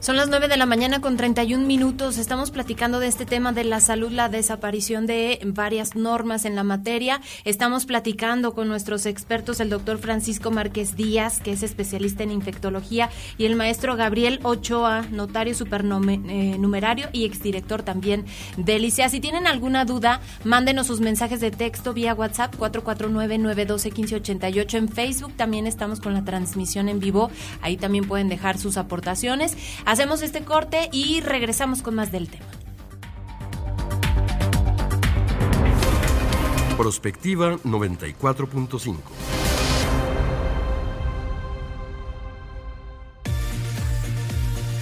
[0.00, 2.18] Son las 9 de la mañana con 31 minutos.
[2.18, 6.64] Estamos platicando de este tema de la salud, la desaparición de varias normas en la
[6.64, 7.20] materia.
[7.44, 13.10] Estamos platicando con nuestros expertos, el doctor Francisco Márquez Díaz, que es especialista en infectología,
[13.38, 19.08] y el maestro Gabriel Ochoa, notario supernumerario y exdirector también del ICEA.
[19.08, 25.32] Si tienen alguna duda, mándenos sus mensajes de texto vía WhatsApp 449-912-1588 en Facebook.
[25.36, 27.30] También también estamos con la transmisión en vivo.
[27.60, 29.54] Ahí también pueden dejar sus aportaciones.
[29.84, 32.46] Hacemos este corte y regresamos con más del tema.
[36.78, 38.96] Prospectiva 94.5.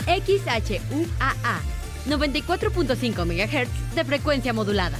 [0.06, 1.60] XHUAA
[2.08, 4.98] 94.5 MHz de frecuencia modulada.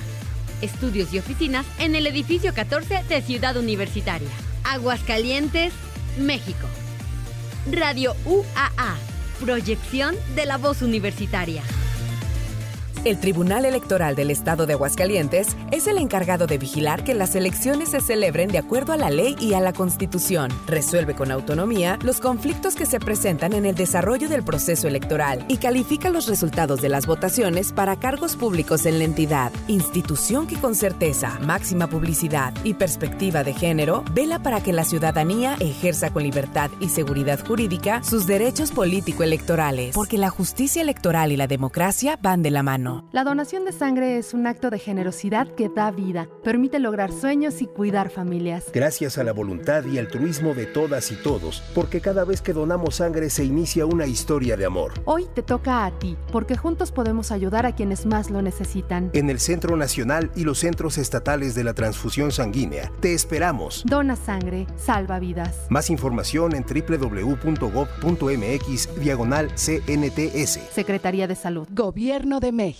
[0.62, 4.49] Estudios y oficinas en el edificio 14 de Ciudad Universitaria.
[4.64, 5.72] Aguascalientes,
[6.18, 6.66] México.
[7.70, 8.96] Radio UAA,
[9.40, 11.62] proyección de la voz universitaria.
[13.02, 17.92] El Tribunal Electoral del Estado de Aguascalientes es el encargado de vigilar que las elecciones
[17.92, 20.50] se celebren de acuerdo a la ley y a la Constitución.
[20.66, 25.56] Resuelve con autonomía los conflictos que se presentan en el desarrollo del proceso electoral y
[25.56, 29.50] califica los resultados de las votaciones para cargos públicos en la entidad.
[29.66, 35.56] Institución que con certeza, máxima publicidad y perspectiva de género vela para que la ciudadanía
[35.60, 41.46] ejerza con libertad y seguridad jurídica sus derechos político-electorales, porque la justicia electoral y la
[41.46, 42.89] democracia van de la mano.
[43.12, 47.61] La donación de sangre es un acto de generosidad que da vida, permite lograr sueños
[47.61, 48.66] y cuidar familias.
[48.72, 52.96] Gracias a la voluntad y altruismo de todas y todos, porque cada vez que donamos
[52.96, 54.92] sangre se inicia una historia de amor.
[55.05, 59.11] Hoy te toca a ti, porque juntos podemos ayudar a quienes más lo necesitan.
[59.12, 63.83] En el Centro Nacional y los centros estatales de la transfusión sanguínea, te esperamos.
[63.87, 65.66] Dona sangre, salva vidas.
[65.68, 67.61] Más información en www.gov.mx
[69.00, 70.61] diagonal CNTS.
[70.72, 71.68] Secretaría de Salud.
[71.70, 72.79] Gobierno de México.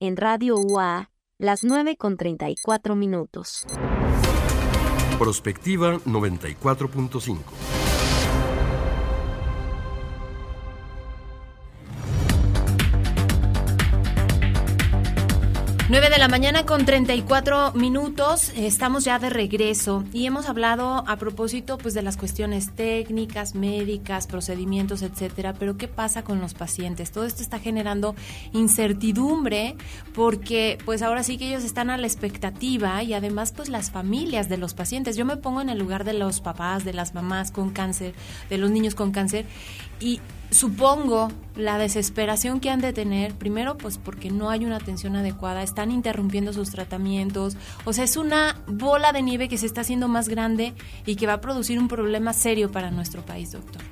[0.00, 3.64] en Radio UA, las 9 con 34 minutos.
[5.18, 7.83] Prospectiva 94.5.
[15.90, 21.16] 9 de la mañana con 34 minutos, estamos ya de regreso y hemos hablado a
[21.16, 27.12] propósito pues de las cuestiones técnicas, médicas, procedimientos, etcétera, pero ¿qué pasa con los pacientes?
[27.12, 28.14] Todo esto está generando
[28.54, 29.76] incertidumbre
[30.14, 34.48] porque pues ahora sí que ellos están a la expectativa y además pues las familias
[34.48, 35.16] de los pacientes.
[35.16, 38.14] Yo me pongo en el lugar de los papás, de las mamás con cáncer,
[38.48, 39.44] de los niños con cáncer
[40.00, 40.22] y
[40.54, 45.64] supongo la desesperación que han de tener, primero pues porque no hay una atención adecuada,
[45.64, 50.06] están interrumpiendo sus tratamientos, o sea, es una bola de nieve que se está haciendo
[50.06, 50.74] más grande
[51.06, 53.82] y que va a producir un problema serio para nuestro país, doctor.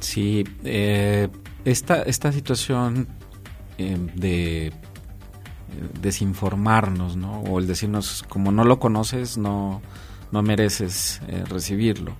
[0.00, 1.28] Sí, eh,
[1.64, 3.08] esta, esta situación
[3.78, 4.72] eh, de
[6.02, 7.40] desinformarnos, ¿no?
[7.42, 9.80] O el decirnos, como no lo conoces, no,
[10.32, 12.14] no mereces eh, recibirlo.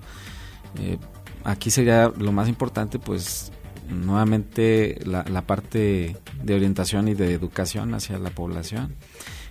[1.43, 3.51] aquí sería lo más importante, pues,
[3.89, 8.95] nuevamente la, parte de orientación y de educación hacia la población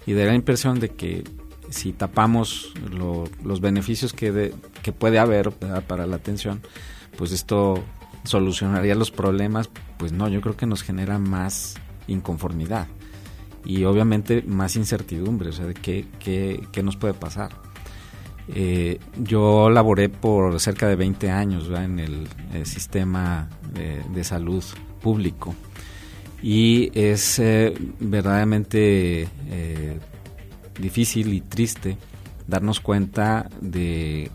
[0.06, 1.24] y de la impresión de que
[1.70, 2.72] si tapamos
[3.44, 4.52] los beneficios que,
[4.82, 6.62] que puede haber para la atención,
[7.16, 7.82] pues esto
[8.24, 11.76] solucionaría los problemas, pues no, yo creo que nos genera más
[12.06, 12.88] inconformidad
[13.64, 17.50] y obviamente más incertidumbre, o sea, de qué, qué, qué nos puede pasar.
[18.52, 22.28] Eh, yo laboré por cerca de 20 años en el,
[22.64, 24.62] sistema de, salud
[25.00, 25.54] público
[26.42, 29.98] y es eh, verdaderamente eh,
[30.80, 31.96] difícil y triste
[32.48, 34.30] darnos cuenta de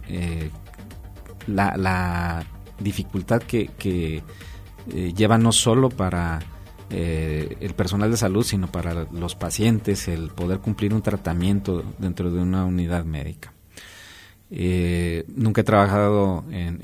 [1.48, 2.46] la,
[2.80, 4.24] dificultad que
[5.16, 6.40] lleva no solo para
[6.90, 12.42] el personal de salud, sino para los pacientes el poder cumplir un tratamiento dentro de
[12.42, 13.55] una unidad médica.
[14.52, 16.80] Eh, nunca he trabajado en,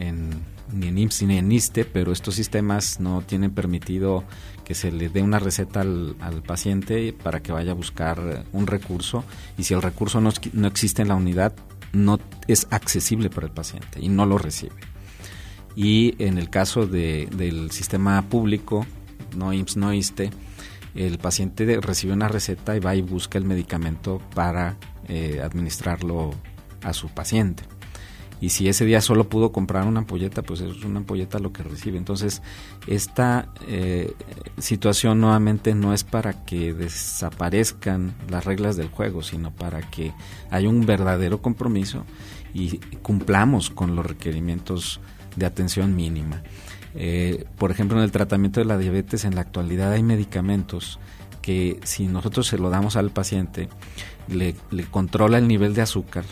[0.74, 4.24] ni en IMSS ni en ISTE, pero estos sistemas no tienen permitido
[4.66, 9.24] que se le dé una receta al, paciente para que vaya a buscar un recurso
[9.58, 11.54] y si el recurso no, no existe en la unidad,
[11.94, 14.76] no es accesible para el paciente y no lo recibe.
[15.76, 18.86] Y en el caso de, del sistema público,
[19.36, 20.32] no IMSS, no ISTE,
[20.96, 26.32] el paciente recibe una receta y va y busca el medicamento para eh, administrarlo
[26.84, 27.64] a su paciente.
[28.42, 31.62] Y si ese día solo pudo comprar una ampolleta, pues es una ampolleta lo que
[31.62, 32.00] recibe.
[32.00, 32.42] Entonces,
[32.88, 34.16] esta eh,
[34.58, 40.12] situación nuevamente no es para que desaparezcan las reglas del juego, sino para que
[40.50, 42.04] haya un verdadero compromiso
[42.52, 45.00] y cumplamos con los requerimientos
[45.36, 46.42] de atención mínima.
[46.96, 51.00] Eh, por ejemplo, en el tratamiento de la diabetes en la actualidad hay medicamentos
[51.44, 53.70] que si nosotros se lo damos al paciente,
[54.28, 56.26] le, le controla el nivel de azúcar,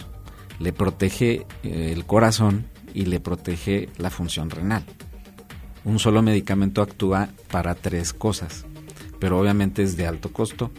[0.59, 4.83] le protege eh, el corazón y le protege la función renal.
[5.85, 8.65] Un solo medicamento actúa para tres cosas,
[9.19, 10.71] pero obviamente es de alto costo,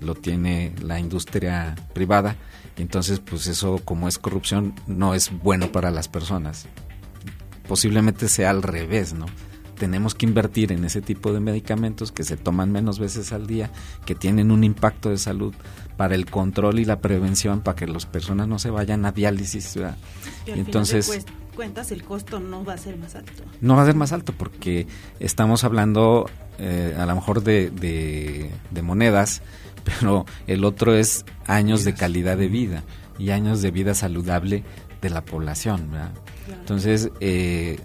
[0.00, 2.36] lo tiene la industria privada,
[2.76, 6.66] y entonces pues eso como es corrupción no es bueno para las personas.
[7.68, 9.26] Posiblemente sea al revés, ¿no?
[9.76, 13.70] tenemos que invertir en ese tipo de medicamentos que se toman menos veces al día,
[14.04, 15.54] que tienen un impacto de salud
[15.96, 19.76] para el control y la prevención, para que las personas no se vayan a diálisis.
[20.46, 23.42] Y Entonces, cuentas, el costo no va a ser más alto.
[23.60, 24.86] No va a ser más alto porque
[25.20, 26.28] estamos hablando
[26.58, 29.42] eh, a lo mejor de, de, monedas,
[29.84, 32.84] pero el otro es años de calidad de vida
[33.18, 34.64] y años de vida saludable
[35.00, 35.90] de la población.
[36.48, 37.80] Entonces, eh,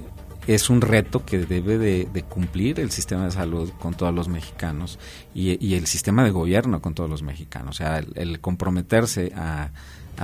[0.47, 4.99] es un reto que debe de, cumplir el sistema de salud con todos los mexicanos
[5.33, 7.75] y, el sistema de gobierno con todos los mexicanos.
[7.75, 9.69] O sea, el, comprometerse a,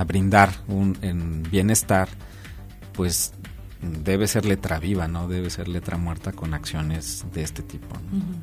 [0.06, 2.08] brindar un bienestar,
[2.92, 3.32] pues
[3.80, 7.86] debe ser letra viva, no debe ser letra muerta con acciones de este tipo.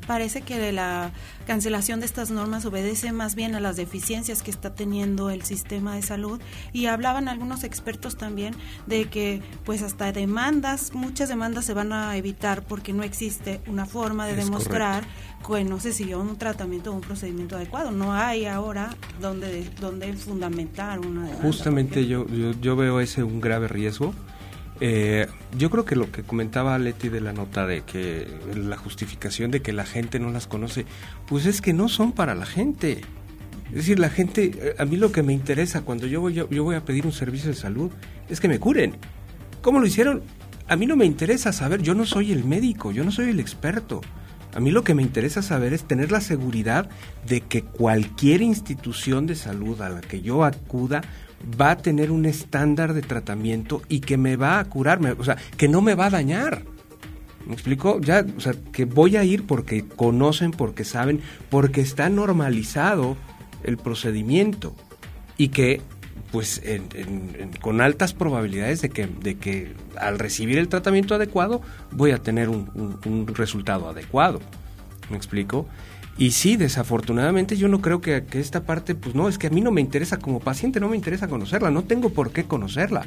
[0.06, 1.12] Parece que la
[1.46, 5.94] cancelación de estas normas obedece más bien a las deficiencias que está teniendo el sistema
[5.94, 6.40] de salud
[6.72, 8.54] y hablaban algunos expertos también
[8.86, 13.84] de que pues hasta demandas, muchas demandas se van a evitar porque no existe una
[13.84, 15.04] forma de demostrar
[15.46, 17.92] que no se siguió un tratamiento o un procedimiento adecuado.
[17.92, 21.42] No hay ahora donde, donde fundamentar una demanda.
[21.42, 24.12] Justamente yo, yo, yo veo ese un grave riesgo
[24.80, 29.50] eh, yo creo que lo que comentaba Leti de la nota de que la justificación
[29.50, 30.84] de que la gente no las conoce,
[31.26, 33.00] pues es que no son para la gente.
[33.68, 36.46] Es decir, la gente, eh, a mí lo que me interesa cuando yo voy, yo,
[36.46, 37.90] voy a pedir un servicio de salud
[38.28, 38.96] es que me curen.
[39.62, 40.22] ¿Cómo lo hicieron?
[40.68, 43.40] A mí no me interesa saber, yo no soy el médico, yo no soy el
[43.40, 44.00] experto.
[44.54, 46.88] A mí lo que me interesa saber es tener la seguridad
[47.26, 51.02] de que cualquier institución de salud a la que yo acuda
[51.60, 55.36] va a tener un estándar de tratamiento y que me va a curar, o sea,
[55.56, 56.62] que no me va a dañar.
[57.46, 58.00] ¿Me explico?
[58.00, 63.16] Ya, o sea, que voy a ir porque conocen, porque saben, porque está normalizado
[63.62, 64.74] el procedimiento
[65.38, 65.80] y que
[66.32, 66.60] pues
[67.60, 71.62] con altas probabilidades de que, de que al recibir el tratamiento adecuado
[71.92, 74.40] voy a tener un, resultado adecuado.
[75.08, 75.66] ¿Me explico?
[76.18, 79.60] Y sí, desafortunadamente yo no creo que, esta parte, pues no, es que a mí
[79.60, 83.04] no me interesa como paciente, no me interesa conocerla, no tengo por qué conocerla.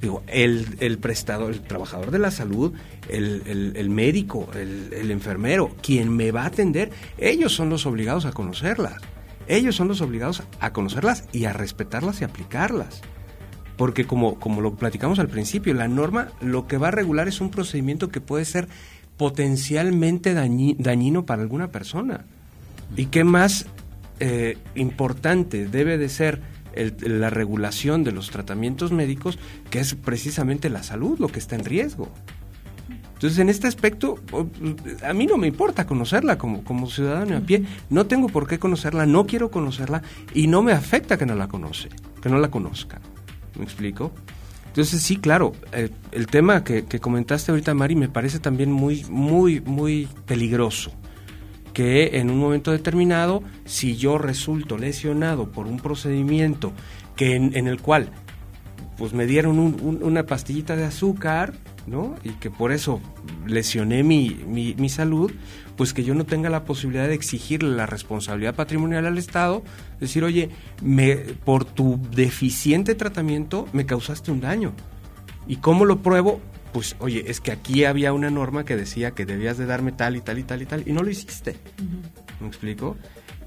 [0.00, 2.72] Digo, el, el prestador, el trabajador de la salud,
[3.08, 8.32] el, el, médico, el, enfermero, quien me va a atender, ellos son los obligados a
[8.32, 8.94] conocerlas.
[9.46, 13.02] Ellos son los obligados a conocerlas y a respetarlas y aplicarlas.
[13.76, 17.40] Porque como, como lo platicamos al principio, la norma lo que va a regular es
[17.40, 18.68] un procedimiento que puede ser
[19.16, 22.24] potencialmente dañino para alguna persona.
[22.96, 23.66] ¿Y qué más
[24.20, 26.40] eh, importante debe de ser
[27.00, 29.38] la regulación de los tratamientos médicos,
[29.70, 32.10] que es precisamente la salud lo que está en riesgo?
[33.14, 34.16] Entonces, en este aspecto,
[35.02, 38.58] a mí no me importa conocerla como, como ciudadano a pie, no tengo por qué
[38.58, 40.02] conocerla, no quiero conocerla
[40.34, 41.88] y no me afecta que no la conoce,
[42.20, 43.00] que no la conozca.
[43.56, 44.12] ¿Me explico?
[44.76, 49.62] Entonces, sí, claro, eh, el tema que, comentaste ahorita, Mari, me parece también muy, muy,
[49.62, 50.92] muy peligroso.
[51.72, 56.74] Que en un momento determinado, si yo resulto lesionado por un procedimiento
[57.16, 58.10] que en, el cual
[58.98, 61.54] pues me dieron una pastillita de azúcar,
[61.86, 62.14] ¿no?
[62.24, 63.00] Y que por eso
[63.46, 65.32] lesioné mi, mi, salud,
[65.76, 69.62] pues que yo no tenga la posibilidad de exigirle la responsabilidad patrimonial al Estado,
[70.00, 70.50] decir, oye,
[70.82, 74.72] me, por tu deficiente tratamiento me causaste un daño.
[75.46, 76.40] ¿Y cómo lo pruebo?
[76.72, 80.16] Pues, oye, es que aquí había una norma que decía que debías de darme tal
[80.16, 81.56] y tal y tal y tal, y no lo hiciste.
[82.40, 82.96] ¿Me explico?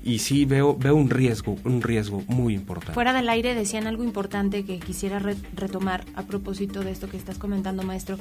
[0.03, 2.93] Y sí veo veo un riesgo un riesgo muy importante.
[2.93, 7.37] Fuera del aire decían algo importante que quisiera retomar a propósito de esto que estás
[7.37, 8.17] comentando maestro.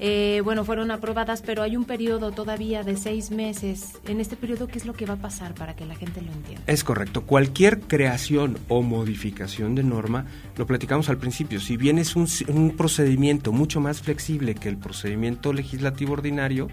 [0.00, 3.92] Eh, bueno fueron aprobadas pero hay un periodo todavía de seis meses.
[4.06, 6.32] En este periodo qué es lo que va a pasar para que la gente lo
[6.32, 7.22] entienda es correcto.
[7.22, 12.70] Cualquier creación o modificación de norma lo platicamos al principio si bien es un, un
[12.70, 16.68] procedimiento mucho más flexible que el procedimiento legislativo ordinario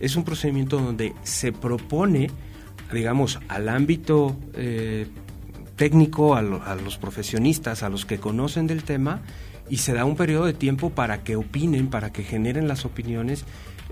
[0.00, 2.28] es un procedimiento donde se propone
[2.92, 5.06] digamos, al ámbito eh,
[5.76, 9.20] técnico, a, los profesionistas, a los que conocen del tema,
[9.68, 13.44] y se da un periodo de tiempo para que opinen, para que generen las opiniones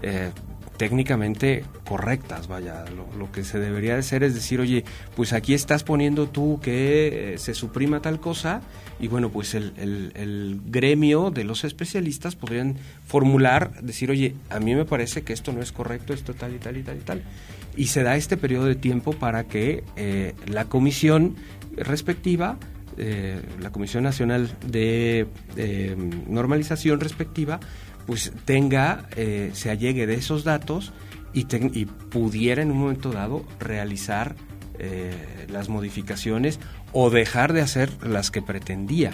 [0.02, 0.30] eh,
[0.76, 2.84] técnicamente correctas, vaya,
[3.18, 4.84] lo, que se debería de hacer es decir, oye,
[5.14, 8.60] pues aquí estás poniendo tú que eh, se suprima tal cosa,
[8.98, 12.76] y bueno, pues el, el, gremio de los especialistas podrían
[13.06, 16.58] formular, decir, oye, a mí me parece que esto no es correcto, esto tal y
[16.58, 17.22] tal y tal y tal
[17.76, 21.36] y se da este periodo de tiempo para que eh, la comisión
[21.76, 22.58] respectiva,
[22.96, 25.26] eh, la Comisión Nacional de
[26.28, 27.60] Normalización respectiva,
[28.06, 30.92] pues tenga, eh, se allegue de esos datos
[31.32, 34.36] y, y, pudiera en un momento dado realizar
[35.48, 36.58] las modificaciones
[36.92, 39.12] o dejar de hacer las que pretendía.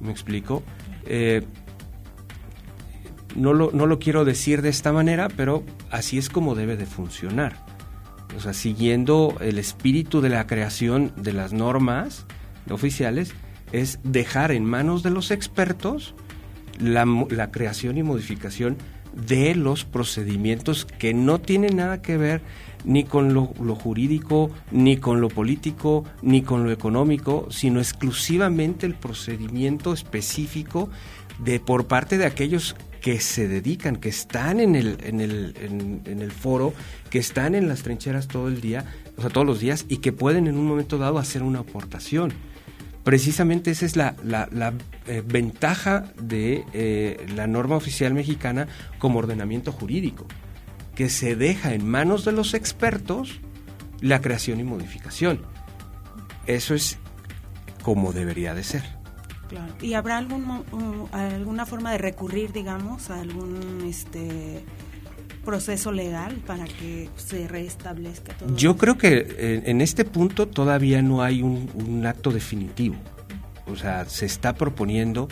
[0.00, 0.62] ¿Me explico?
[3.34, 6.84] no, lo, no lo quiero decir de esta manera, pero así es como debe de
[6.84, 7.71] funcionar
[8.36, 12.26] o sea, siguiendo el espíritu de la creación de las normas
[12.70, 13.34] oficiales,
[13.72, 16.14] es dejar en manos de los expertos
[16.78, 18.76] la, creación y modificación
[19.14, 22.42] de los procedimientos que no tienen nada que ver
[22.84, 28.94] ni con lo, jurídico, ni con lo político, ni con lo económico, sino exclusivamente el
[28.94, 30.88] procedimiento específico
[31.38, 35.54] de por parte de aquellos que se dedican, que están en el, en el,
[36.06, 36.72] en, el foro,
[37.10, 38.84] que están en las trincheras todo el día,
[39.16, 42.32] o sea, todos los días, y que pueden en un momento dado hacer una aportación.
[43.02, 44.72] Precisamente esa es la, la,
[45.08, 48.68] eh, ventaja de eh, la norma oficial mexicana
[49.00, 50.28] como ordenamiento jurídico,
[50.94, 53.40] que se deja en manos de los expertos
[54.00, 55.40] la creación y modificación.
[56.46, 56.98] Eso es
[57.82, 59.01] como debería de ser.
[59.80, 60.64] ¿Y habrá algún,
[61.12, 64.64] alguna forma de recurrir, digamos, a algún este
[65.44, 68.56] proceso legal para que se reestablezca todo?
[68.56, 72.96] Yo creo que eh, en este punto todavía no hay un, acto definitivo.
[73.66, 75.28] O sea, se está proponiendo.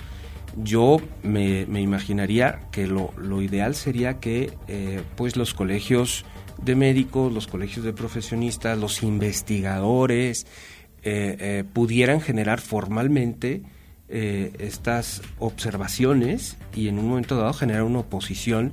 [0.56, 6.24] Yo me, imaginaría que lo, ideal sería que eh, pues los colegios
[6.60, 10.46] de médicos, los colegios de profesionistas, los investigadores
[11.02, 13.62] eh, pudieran generar formalmente
[14.10, 18.72] eh, estas observaciones y en un momento dado generar una oposición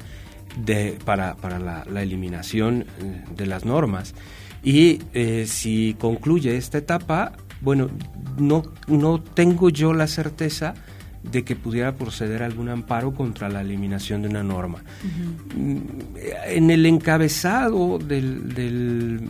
[0.64, 4.16] de, para, para la, eliminación eh, de las normas.
[4.64, 7.90] Y eh, si concluye esta etapa, bueno,
[8.38, 10.74] no, no tengo yo la certeza
[11.24, 14.84] de que pudiera proceder algún amparo contra la eliminación de una norma.
[16.46, 19.22] En el encabezado del, del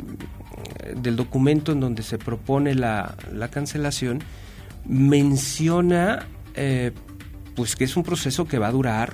[0.95, 4.19] del documento en donde se propone la, la cancelación
[4.85, 6.91] menciona eh,
[7.55, 9.13] pues que es un proceso que va a durar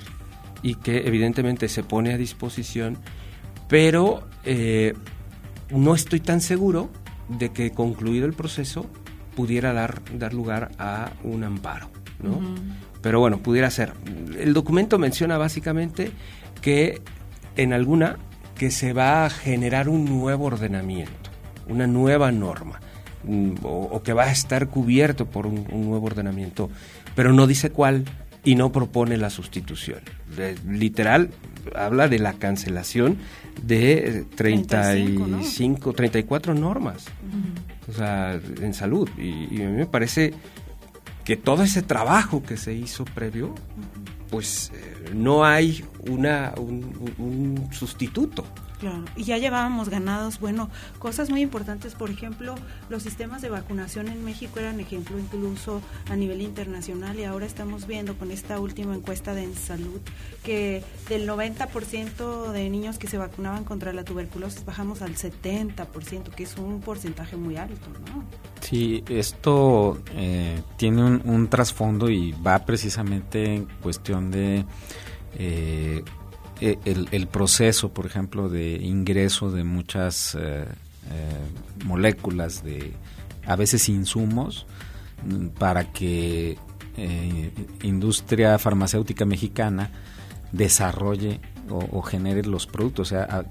[0.61, 2.97] y que evidentemente se pone a disposición,
[3.67, 4.93] pero eh,
[5.69, 6.89] no estoy tan seguro
[7.27, 8.85] de que concluido el proceso
[9.35, 11.89] pudiera dar, dar lugar a un amparo,
[12.21, 12.39] ¿no?
[13.01, 13.93] Pero bueno, pudiera ser.
[14.37, 16.11] El documento menciona básicamente
[16.61, 17.01] que
[17.55, 18.17] en alguna
[18.55, 21.31] que se va a generar un nuevo ordenamiento,
[21.67, 22.79] una nueva norma,
[23.23, 26.69] mm, o, que va a estar cubierto por un, nuevo ordenamiento,
[27.15, 28.05] pero no dice cuál
[28.43, 29.99] y no propone la sustitución.
[30.67, 31.29] literal,
[31.75, 33.17] habla de la cancelación
[33.61, 37.05] de 35, 34 normas,
[37.87, 39.09] o sea, en salud.
[39.17, 40.33] Y, a mí me parece
[41.23, 43.55] que todo ese trabajo que se hizo previo,
[44.29, 48.43] pues eh, no hay una, un sustituto.
[48.83, 50.69] Claro, y ya llevábamos ganados, bueno,
[50.99, 52.55] cosas muy importantes, por ejemplo,
[52.89, 57.87] los sistemas de vacunación en México eran ejemplo incluso a nivel internacional y ahora estamos
[57.87, 60.01] viendo con esta última encuesta de salud
[60.43, 66.43] que del 90% de niños que se vacunaban contra la tuberculosis bajamos al 70%, que
[66.43, 68.25] es un porcentaje muy alto, ¿no?
[68.59, 74.65] Sí, esto eh, tiene un, trasfondo y va precisamente en cuestión de...
[75.35, 76.03] Eh,
[76.61, 82.93] eh, el, proceso, por ejemplo, de ingreso de muchas eh, eh, moléculas, de
[83.45, 84.65] a veces insumos,
[85.25, 86.57] mm, para que
[87.81, 89.89] industria farmacéutica mexicana
[90.51, 93.07] desarrolle o, genere los productos.
[93.07, 93.45] O sea,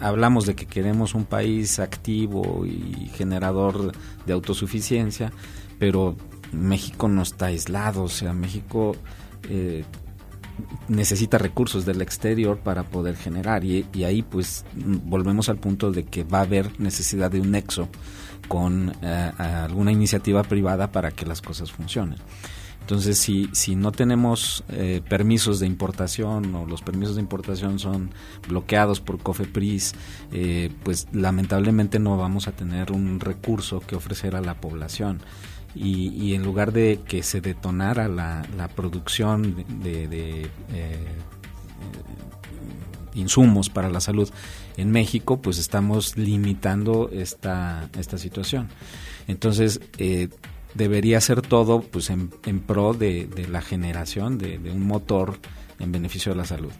[0.00, 3.92] hablamos de que queremos un país activo y generador
[4.24, 5.32] de autosuficiencia,
[5.78, 6.16] pero
[6.52, 8.04] México no está aislado.
[8.04, 8.96] O sea, México
[10.88, 16.24] necesita recursos del exterior para poder generar y, ahí pues volvemos al punto de que
[16.24, 17.88] va a haber necesidad de un nexo
[18.48, 22.18] con eh, alguna iniciativa privada para que las cosas funcionen.
[22.86, 28.10] Entonces, si, si no tenemos eh, permisos de importación o los permisos de importación son
[28.46, 29.96] bloqueados por COFEPRIS,
[30.30, 35.20] eh, pues lamentablemente no vamos a tener un recurso que ofrecer a la población
[35.78, 41.06] y, en lugar de que se detonara la, producción de, eh, eh,
[43.14, 44.30] insumos para la salud
[44.76, 48.68] en México, pues estamos limitando esta, esta situación.
[49.28, 50.28] Entonces, eh,
[50.74, 52.30] debería ser todo pues en,
[52.66, 55.38] pro de, la generación de, un motor
[55.78, 56.72] en beneficio de la salud.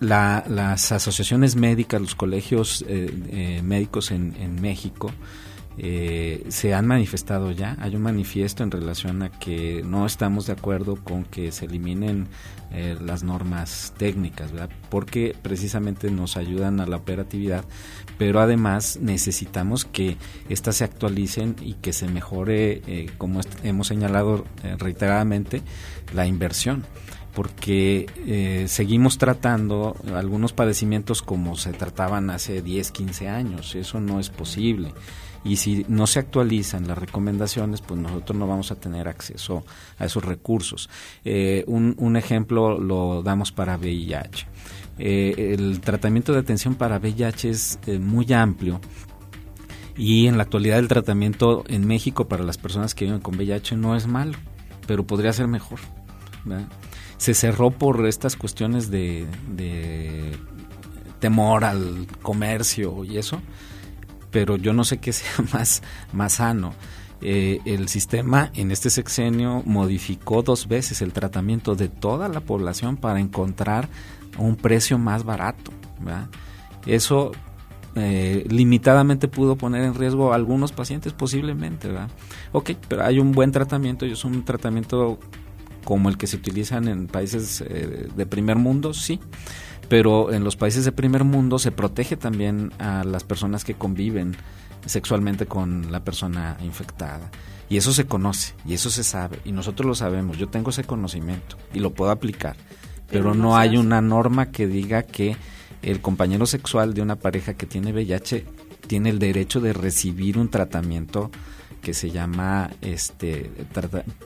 [0.00, 2.84] las asociaciones médicas, los colegios
[3.62, 5.10] médicos en México,
[5.82, 7.74] eh, se han manifestado ya.
[7.80, 12.28] Hay un manifiesto en relación a que no estamos de acuerdo con que se eliminen
[12.70, 14.68] eh, las normas técnicas, ¿verdad?
[14.90, 17.64] porque precisamente nos ayudan a la operatividad,
[18.18, 20.18] pero además necesitamos que
[20.50, 24.44] éstas se actualicen y que se mejore, eh, como hemos señalado
[24.78, 25.62] reiteradamente,
[26.12, 26.84] la inversión
[27.32, 33.76] porque seguimos tratando algunos padecimientos como se trataban hace 10, 15 años.
[33.76, 34.92] Eso no es posible
[35.42, 39.64] y si no se actualizan las recomendaciones, pues nosotros no vamos a tener acceso
[39.98, 40.90] a esos recursos.
[41.24, 44.46] Eh, un, ejemplo lo damos para VIH.
[44.98, 48.80] Eh, el tratamiento de atención para VIH es eh, muy amplio
[49.96, 53.76] y en la actualidad el tratamiento en México para las personas que viven con VIH
[53.76, 54.36] no es malo,
[54.86, 55.78] pero podría ser mejor.
[57.16, 60.36] Se cerró por estas cuestiones de, de
[61.18, 63.40] temor al comercio y eso,
[64.30, 66.72] pero yo no sé qué sea más, más sano.
[67.22, 72.96] Eh, el sistema en este sexenio modificó dos veces el tratamiento de toda la población
[72.96, 73.88] para encontrar
[74.38, 75.70] un precio más barato.
[76.86, 77.32] Eso
[77.94, 81.88] eh, limitadamente pudo poner en riesgo a algunos pacientes posiblemente.
[81.88, 82.08] ¿verdad?
[82.52, 85.18] Ok, pero hay un buen tratamiento y es un tratamiento
[85.84, 89.20] como el que se utilizan en países eh, de primer mundo, sí
[89.90, 94.36] pero en los países de primer mundo se protege también a las personas que conviven
[94.86, 97.28] sexualmente con la persona infectada.
[97.68, 100.38] Y eso se conoce, y eso se sabe, y nosotros lo sabemos.
[100.38, 102.56] Yo tengo ese conocimiento y lo puedo aplicar,
[103.10, 105.36] pero, no, hay una norma que diga que
[105.82, 108.46] el compañero sexual de una pareja que tiene VIH
[108.86, 111.32] tiene el derecho de recibir un tratamiento
[111.80, 113.50] que se llama este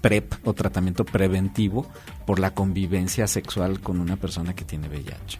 [0.01, 1.87] PrEP o tratamiento preventivo
[2.27, 5.39] por la convivencia sexual con una persona que tiene VIH.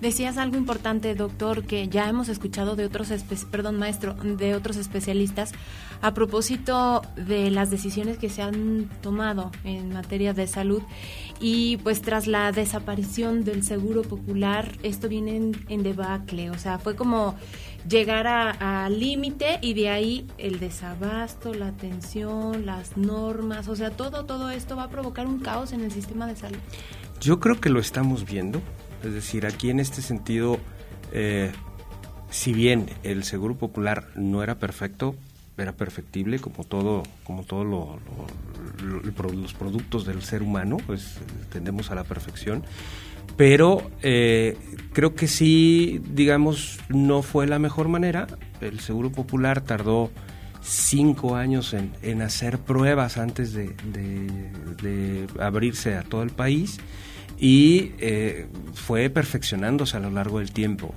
[0.00, 3.12] Decías algo importante, doctor, que ya hemos escuchado de otros,
[3.50, 5.52] perdón, maestro, de otros especialistas
[6.00, 10.82] a propósito de las decisiones que se han tomado en materia de salud
[11.38, 16.78] y pues tras la desaparición del seguro popular, esto viene en, en debacle, o sea,
[16.78, 17.34] fue como
[17.88, 24.24] llegar al límite y de ahí el desabasto, la atención, las normas, o sea, todo,
[24.24, 26.58] todo esto va a provocar un caos en el sistema de salud.
[27.20, 28.60] Yo creo que lo estamos viendo,
[29.02, 30.58] es decir, aquí en este sentido,
[31.12, 31.52] eh,
[32.30, 35.14] si bien el Seguro Popular no era perfecto,
[35.60, 37.44] era perfectible como todo como
[38.82, 41.18] los productos del ser humano pues
[41.52, 42.64] tendemos a la perfección.
[43.36, 44.56] Pero eh,
[44.92, 48.26] creo que sí digamos no fue la mejor manera.
[48.60, 50.10] El seguro popular tardó
[50.62, 56.78] cinco años en, hacer pruebas antes de, abrirse a todo el país
[57.38, 60.94] y eh, fue perfeccionándose a lo largo del tiempo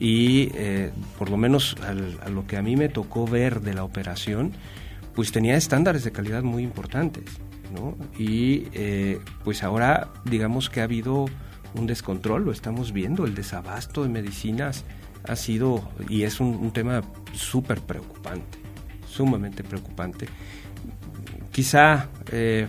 [0.00, 3.84] y eh, por lo menos a lo que a mí me tocó ver de la
[3.84, 4.52] operación,
[5.14, 7.24] pues tenía estándares de calidad muy importantes,
[7.74, 7.96] ¿no?
[8.16, 11.26] Y eh, pues ahora digamos que ha habido
[11.74, 14.84] un descontrol, lo estamos viendo, el desabasto de medicinas
[15.24, 18.58] ha sido y es un, tema súper preocupante,
[19.06, 20.28] sumamente preocupante.
[21.50, 22.68] Quizá, eh,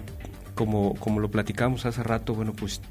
[0.55, 2.82] como, como lo platicamos hace rato, bueno, pues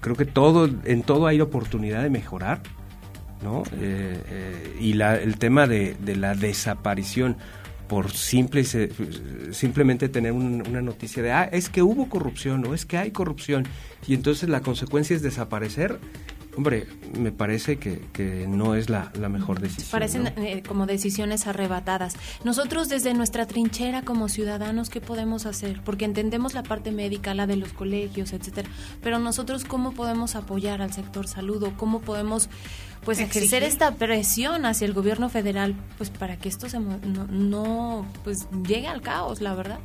[0.00, 2.62] creo que todo, en todo hay oportunidad de mejorar,
[3.42, 3.62] ¿no?
[3.72, 7.36] Eh, eh, y la, el tema de, la desaparición
[7.88, 8.64] por simple
[9.52, 13.64] simplemente tener una noticia de, ah, es que hubo corrupción o es que hay corrupción
[14.08, 16.00] y entonces la consecuencia es desaparecer,
[16.56, 16.86] Hombre,
[17.18, 19.88] me parece que, que no es la, la, mejor decisión.
[19.90, 22.14] Parecen eh, como decisiones arrebatadas.
[22.44, 25.82] Nosotros desde nuestra trinchera como ciudadanos, ¿qué podemos hacer?
[25.84, 28.70] Porque entendemos la parte médica, la de los colegios, etcétera.
[29.02, 32.48] Pero nosotros, ¿cómo podemos apoyar al sector salud o cómo podemos
[33.04, 36.98] pues ejercer esta presión hacia el gobierno federal pues para que esto se no,
[37.30, 39.78] no pues llegue al caos, la verdad?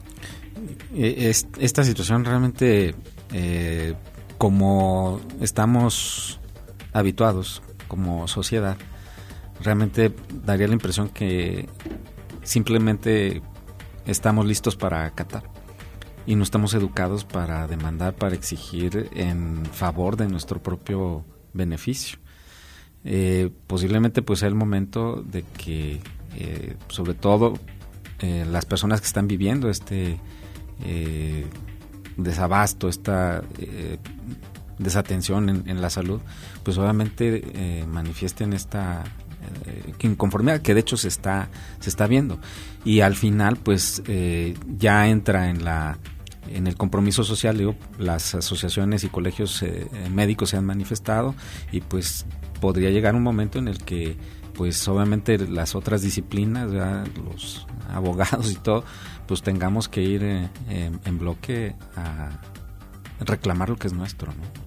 [0.96, 2.96] Eh, esta situación realmente
[3.32, 3.94] eh,
[4.38, 6.41] como estamos
[6.94, 8.78] habituados como sociedad,
[9.62, 10.14] realmente
[10.44, 11.68] daría la impresión que
[12.44, 13.42] simplemente
[14.06, 15.44] estamos listos para acatar
[16.26, 22.20] y no estamos educados para demandar, para exigir en favor de nuestro propio beneficio.
[23.04, 26.02] Eh, posiblemente pues sea el momento de que
[26.38, 27.56] eh, sobre todo
[28.20, 30.20] eh, las personas que están viviendo este
[32.18, 33.44] desabasto, esta
[34.82, 36.22] desatención en, la salud,
[36.64, 39.04] pues obviamente eh, manifiesten esta
[39.66, 42.40] eh, inconformidad que de hecho se está se está viendo
[42.86, 45.98] y al final pues eh, ya entra en la
[46.48, 49.64] en el compromiso social digo, las asociaciones y colegios
[50.12, 51.36] médicos se han manifestado
[51.72, 52.26] y pues
[52.60, 54.18] podría llegar un momento en el que
[54.54, 58.84] pues obviamente las otras disciplinas los abogados y todo
[59.28, 62.32] pues tengamos que ir en bloque a
[63.26, 64.61] reclamar lo que es nuestro ¿no?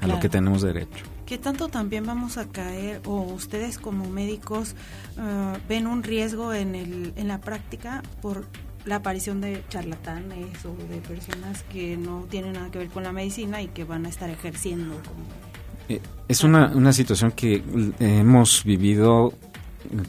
[0.00, 1.04] A lo que tenemos derecho.
[1.26, 4.74] ¿Qué tanto también vamos a caer o ustedes como médicos
[5.16, 8.46] uh, ven un riesgo en, el, en la práctica por
[8.84, 13.12] la aparición de charlatanes o de personas que no tienen nada que ver con la
[13.12, 14.94] medicina y que van a estar ejerciendo
[15.88, 17.62] eh, es una, una situación que
[18.00, 19.34] hemos vivido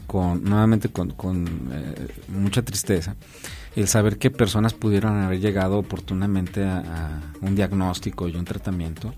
[0.06, 3.14] con nuevamente con, con eh, mucha tristeza
[3.76, 9.14] el saber que personas pudieron haber llegado oportunamente a un diagnóstico y un tratamiento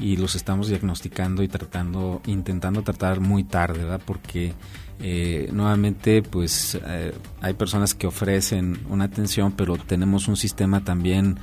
[0.00, 4.00] y los estamos diagnosticando y tratando, intentando tratar muy tarde, ¿verdad?
[4.04, 4.54] Porque
[4.98, 11.38] eh, nuevamente, pues eh, hay personas que ofrecen una atención, pero tenemos un sistema también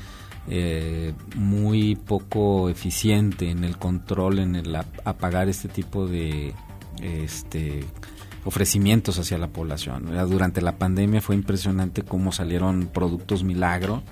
[0.50, 6.54] eh, muy poco eficiente en el control, en el apagar este tipo de
[7.02, 7.84] este
[8.44, 10.10] ofrecimientos hacia la población.
[10.30, 14.04] Durante la pandemia fue impresionante cómo salieron productos milagro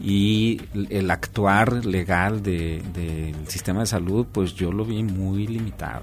[0.00, 6.02] y el actuar legal del sistema de salud, pues yo lo vi muy limitado.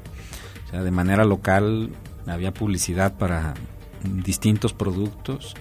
[0.67, 1.89] O sea, de manera local
[2.25, 3.53] había publicidad para
[4.03, 5.55] distintos productos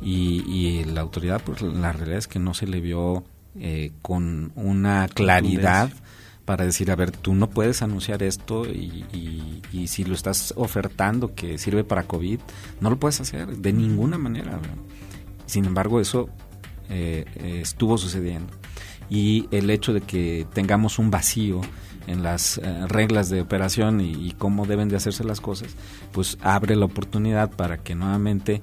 [0.00, 3.24] y, la autoridad, pues la realidad es que no se le vio
[3.58, 5.90] eh, con una claridad
[6.44, 11.34] para decir, a ver, tú no puedes anunciar esto y, y, si lo estás ofertando
[11.34, 12.38] que sirve para COVID,
[12.80, 14.58] no lo puedes hacer de ninguna manera.
[15.46, 16.28] Sin embargo, eso
[16.88, 18.52] eh, estuvo sucediendo.
[19.08, 21.60] Y el hecho de que tengamos un vacío
[22.06, 25.74] en las eh, reglas de operación y, cómo deben de hacerse las cosas,
[26.12, 28.60] pues abre la oportunidad para que nuevamente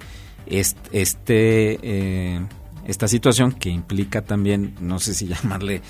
[0.47, 2.45] este, eh,
[2.85, 5.81] esta situación que implica también, no sé si llamarle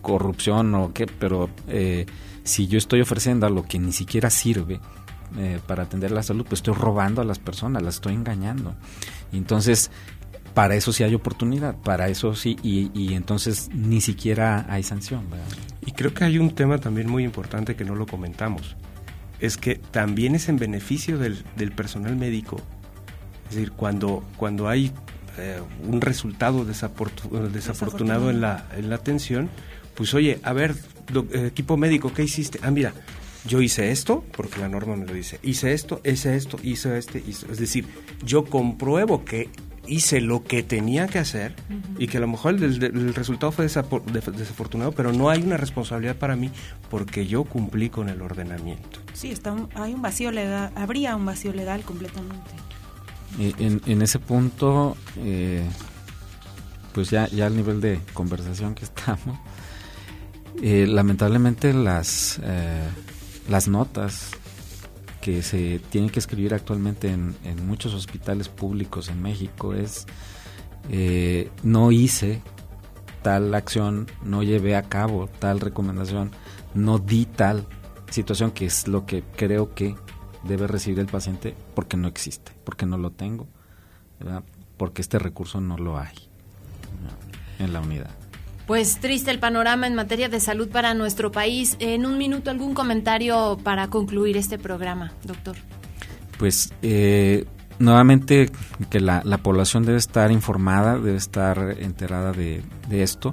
[0.00, 1.50] corrupción o qué, pero
[2.44, 4.80] si yo estoy ofreciendo algo que ni siquiera sirve,
[5.66, 8.74] para atender la salud, pues estoy robando a las personas, las estoy engañando.
[9.32, 9.90] Entonces,
[10.54, 15.22] para eso sí hay oportunidad, para eso sí, y, entonces ni siquiera hay sanción.
[15.86, 18.76] Y creo que hay un tema también muy importante que no lo comentamos.
[19.40, 22.60] es que también es en beneficio del, del personal médico.
[23.48, 24.92] Es decir, cuando, cuando hay
[25.38, 29.48] eh, un resultado desafortunado en la, en la atención,
[29.94, 30.74] pues oye, a ver,
[31.32, 32.58] eh, equipo médico, ¿qué hiciste?
[32.62, 32.92] Ah, mira,
[33.46, 37.22] yo hice esto, porque la norma me lo dice, hice esto, hice esto, hice este,
[37.28, 37.86] es decir,
[38.24, 39.48] yo compruebo que
[39.88, 41.54] hice lo que tenía que hacer
[41.98, 46.36] y que a lo mejor el, resultado fue desafortunado, pero no hay una responsabilidad para
[46.36, 46.50] mí
[46.90, 49.00] porque yo cumplí con el ordenamiento.
[49.14, 52.50] Sí, está hay un vacío legal, habría un vacío legal completamente.
[53.38, 55.64] En, en ese punto, eh,
[56.92, 59.38] pues ya, ya al nivel de conversación que estamos,
[60.62, 62.88] eh, lamentablemente las, eh,
[63.48, 64.30] las notas
[65.20, 67.34] que se tienen que escribir actualmente en,
[67.66, 70.06] muchos hospitales públicos en México es
[70.90, 72.40] eh, no hice
[73.22, 76.30] tal acción, no llevé a cabo tal recomendación,
[76.74, 77.66] no di tal
[78.10, 79.96] situación que es lo que creo que
[80.44, 83.48] debe recibir el paciente porque no existe, porque no lo tengo,
[84.76, 86.16] porque este recurso no lo hay
[87.58, 88.27] en la unidad.
[88.68, 91.78] Pues triste el panorama en materia de salud para nuestro país.
[91.80, 95.56] En un minuto, ¿algún comentario para concluir este programa, doctor?
[96.36, 97.46] Pues eh,
[97.78, 98.50] nuevamente
[98.90, 103.32] que la, población debe estar informada, debe estar enterada de, esto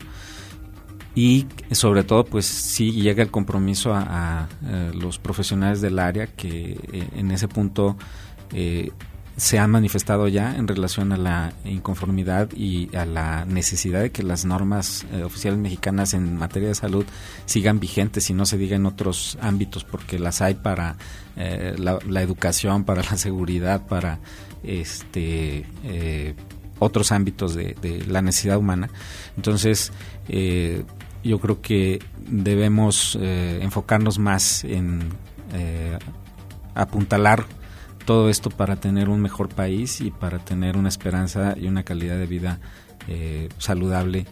[1.15, 6.79] y sobre todo pues sí llega el compromiso a, eh, los profesionales del área que
[6.93, 7.97] eh, en ese punto
[9.37, 14.23] se han manifestado ya en relación a la inconformidad y a la necesidad de que
[14.23, 17.05] las normas eh, oficiales mexicanas en materia de salud
[17.45, 20.95] sigan vigentes y no se diga en otros ámbitos porque las hay para
[21.35, 24.19] eh, la, educación, para la seguridad, para
[24.63, 26.33] este eh,
[26.79, 28.89] otros ámbitos de, la necesidad humana.
[29.37, 29.91] Entonces,
[30.27, 35.09] yo creo que debemos enfocarnos más en
[36.73, 37.45] apuntalar
[38.05, 42.17] todo esto para tener un mejor país y para tener una esperanza y una calidad
[42.17, 42.59] de vida
[43.07, 44.25] eh, saludable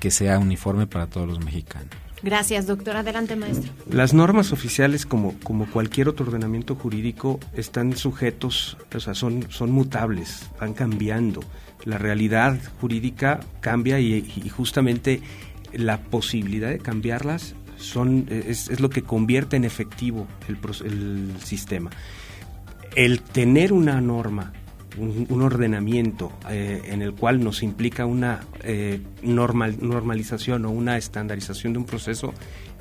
[0.00, 1.90] que sea uniforme para todos los mexicanos.
[2.22, 2.96] Gracias, doctor.
[2.96, 3.70] Adelante, maestro.
[3.90, 9.70] Las normas oficiales, como, como cualquier otro ordenamiento jurídico, están sujetos, o sea, son, son
[9.70, 11.40] mutables, van cambiando.
[11.84, 15.20] La realidad jurídica cambia y, justamente
[15.72, 21.90] la posibilidad de cambiarlas son, es, es, lo que convierte en efectivo el, el sistema
[22.96, 24.54] el tener una norma,
[24.96, 31.74] un, ordenamiento eh, en el cual nos implica una eh, normal, normalización o una estandarización
[31.74, 32.32] de un proceso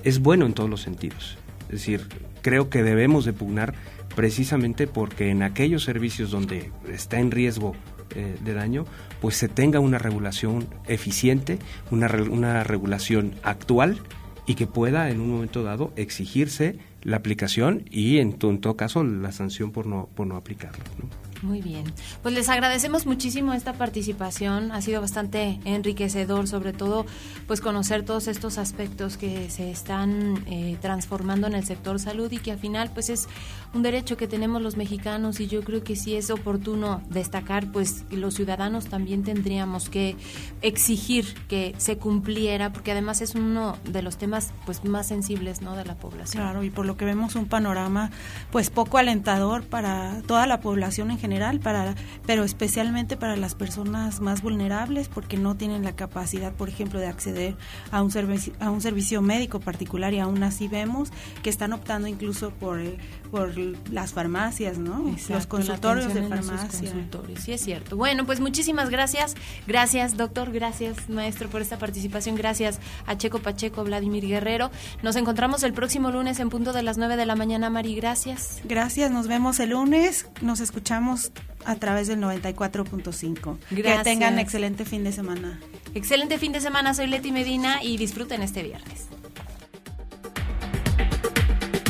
[0.06, 1.38] es bueno en todos los sentidos.
[1.64, 2.08] Es decir,
[2.42, 3.76] creo que debemos de pugnar
[4.16, 7.76] precisamente porque en aquellos servicios donde está en riesgo
[8.16, 8.86] eh, de daño,
[9.20, 11.60] pues se tenga una regulación eficiente,
[11.92, 14.00] una, una regulación actual
[14.48, 19.32] y que pueda en un momento dado exigirse la aplicación y en, todo caso la
[19.32, 20.84] sanción por no, por no aplicarlo.
[21.42, 21.84] Muy bien.
[22.22, 24.72] Pues les agradecemos muchísimo esta participación.
[24.72, 27.06] Ha sido bastante enriquecedor, sobre todo,
[27.48, 32.38] pues conocer todos estos aspectos que se están eh, transformando en el sector salud y
[32.38, 33.28] que al final, pues es
[33.74, 38.06] un derecho que tenemos los mexicanos y yo creo que sí es oportuno destacar, pues
[38.12, 40.16] los ciudadanos también tendríamos que
[40.62, 45.76] exigir que se cumpliera, porque además es uno de los temas, pues más sensibles, ¿no?
[45.76, 46.44] De la población.
[46.44, 48.12] Claro, y por lo que vemos un panorama,
[48.52, 51.25] pues poco alentador para toda la población en general
[51.62, 51.96] para,
[52.26, 57.08] pero especialmente para las personas más vulnerables porque no tienen la capacidad, por ejemplo, de
[57.08, 57.56] acceder
[57.92, 61.12] a un servicio, a un servicio médico particular y aún así vemos
[61.42, 62.80] que están optando incluso por,
[63.32, 63.54] por
[63.92, 65.16] las farmacias, ¿no?
[65.30, 66.70] los consultorios de farmacia.
[67.40, 67.98] Sí, es cierto.
[67.98, 69.36] Bueno, pues muchísimas gracias.
[69.68, 70.52] Gracias, doctor.
[70.52, 72.36] Gracias, maestro, por esta participación.
[72.36, 74.72] Gracias a Checo Pacheco, Vladimir Guerrero.
[75.04, 77.96] Nos encontramos el próximo lunes en punto de las 9 de la mañana, Mari.
[77.96, 78.62] Gracias.
[78.64, 79.12] Gracias.
[79.12, 80.28] Nos vemos el lunes.
[80.42, 81.32] Nos escuchamos
[81.66, 83.58] a través del 94.5.
[83.70, 85.60] Que tengan excelente fin de semana.
[85.94, 86.94] Excelente fin de semana.
[86.94, 89.08] Soy Leti Medina y disfruten este viernes.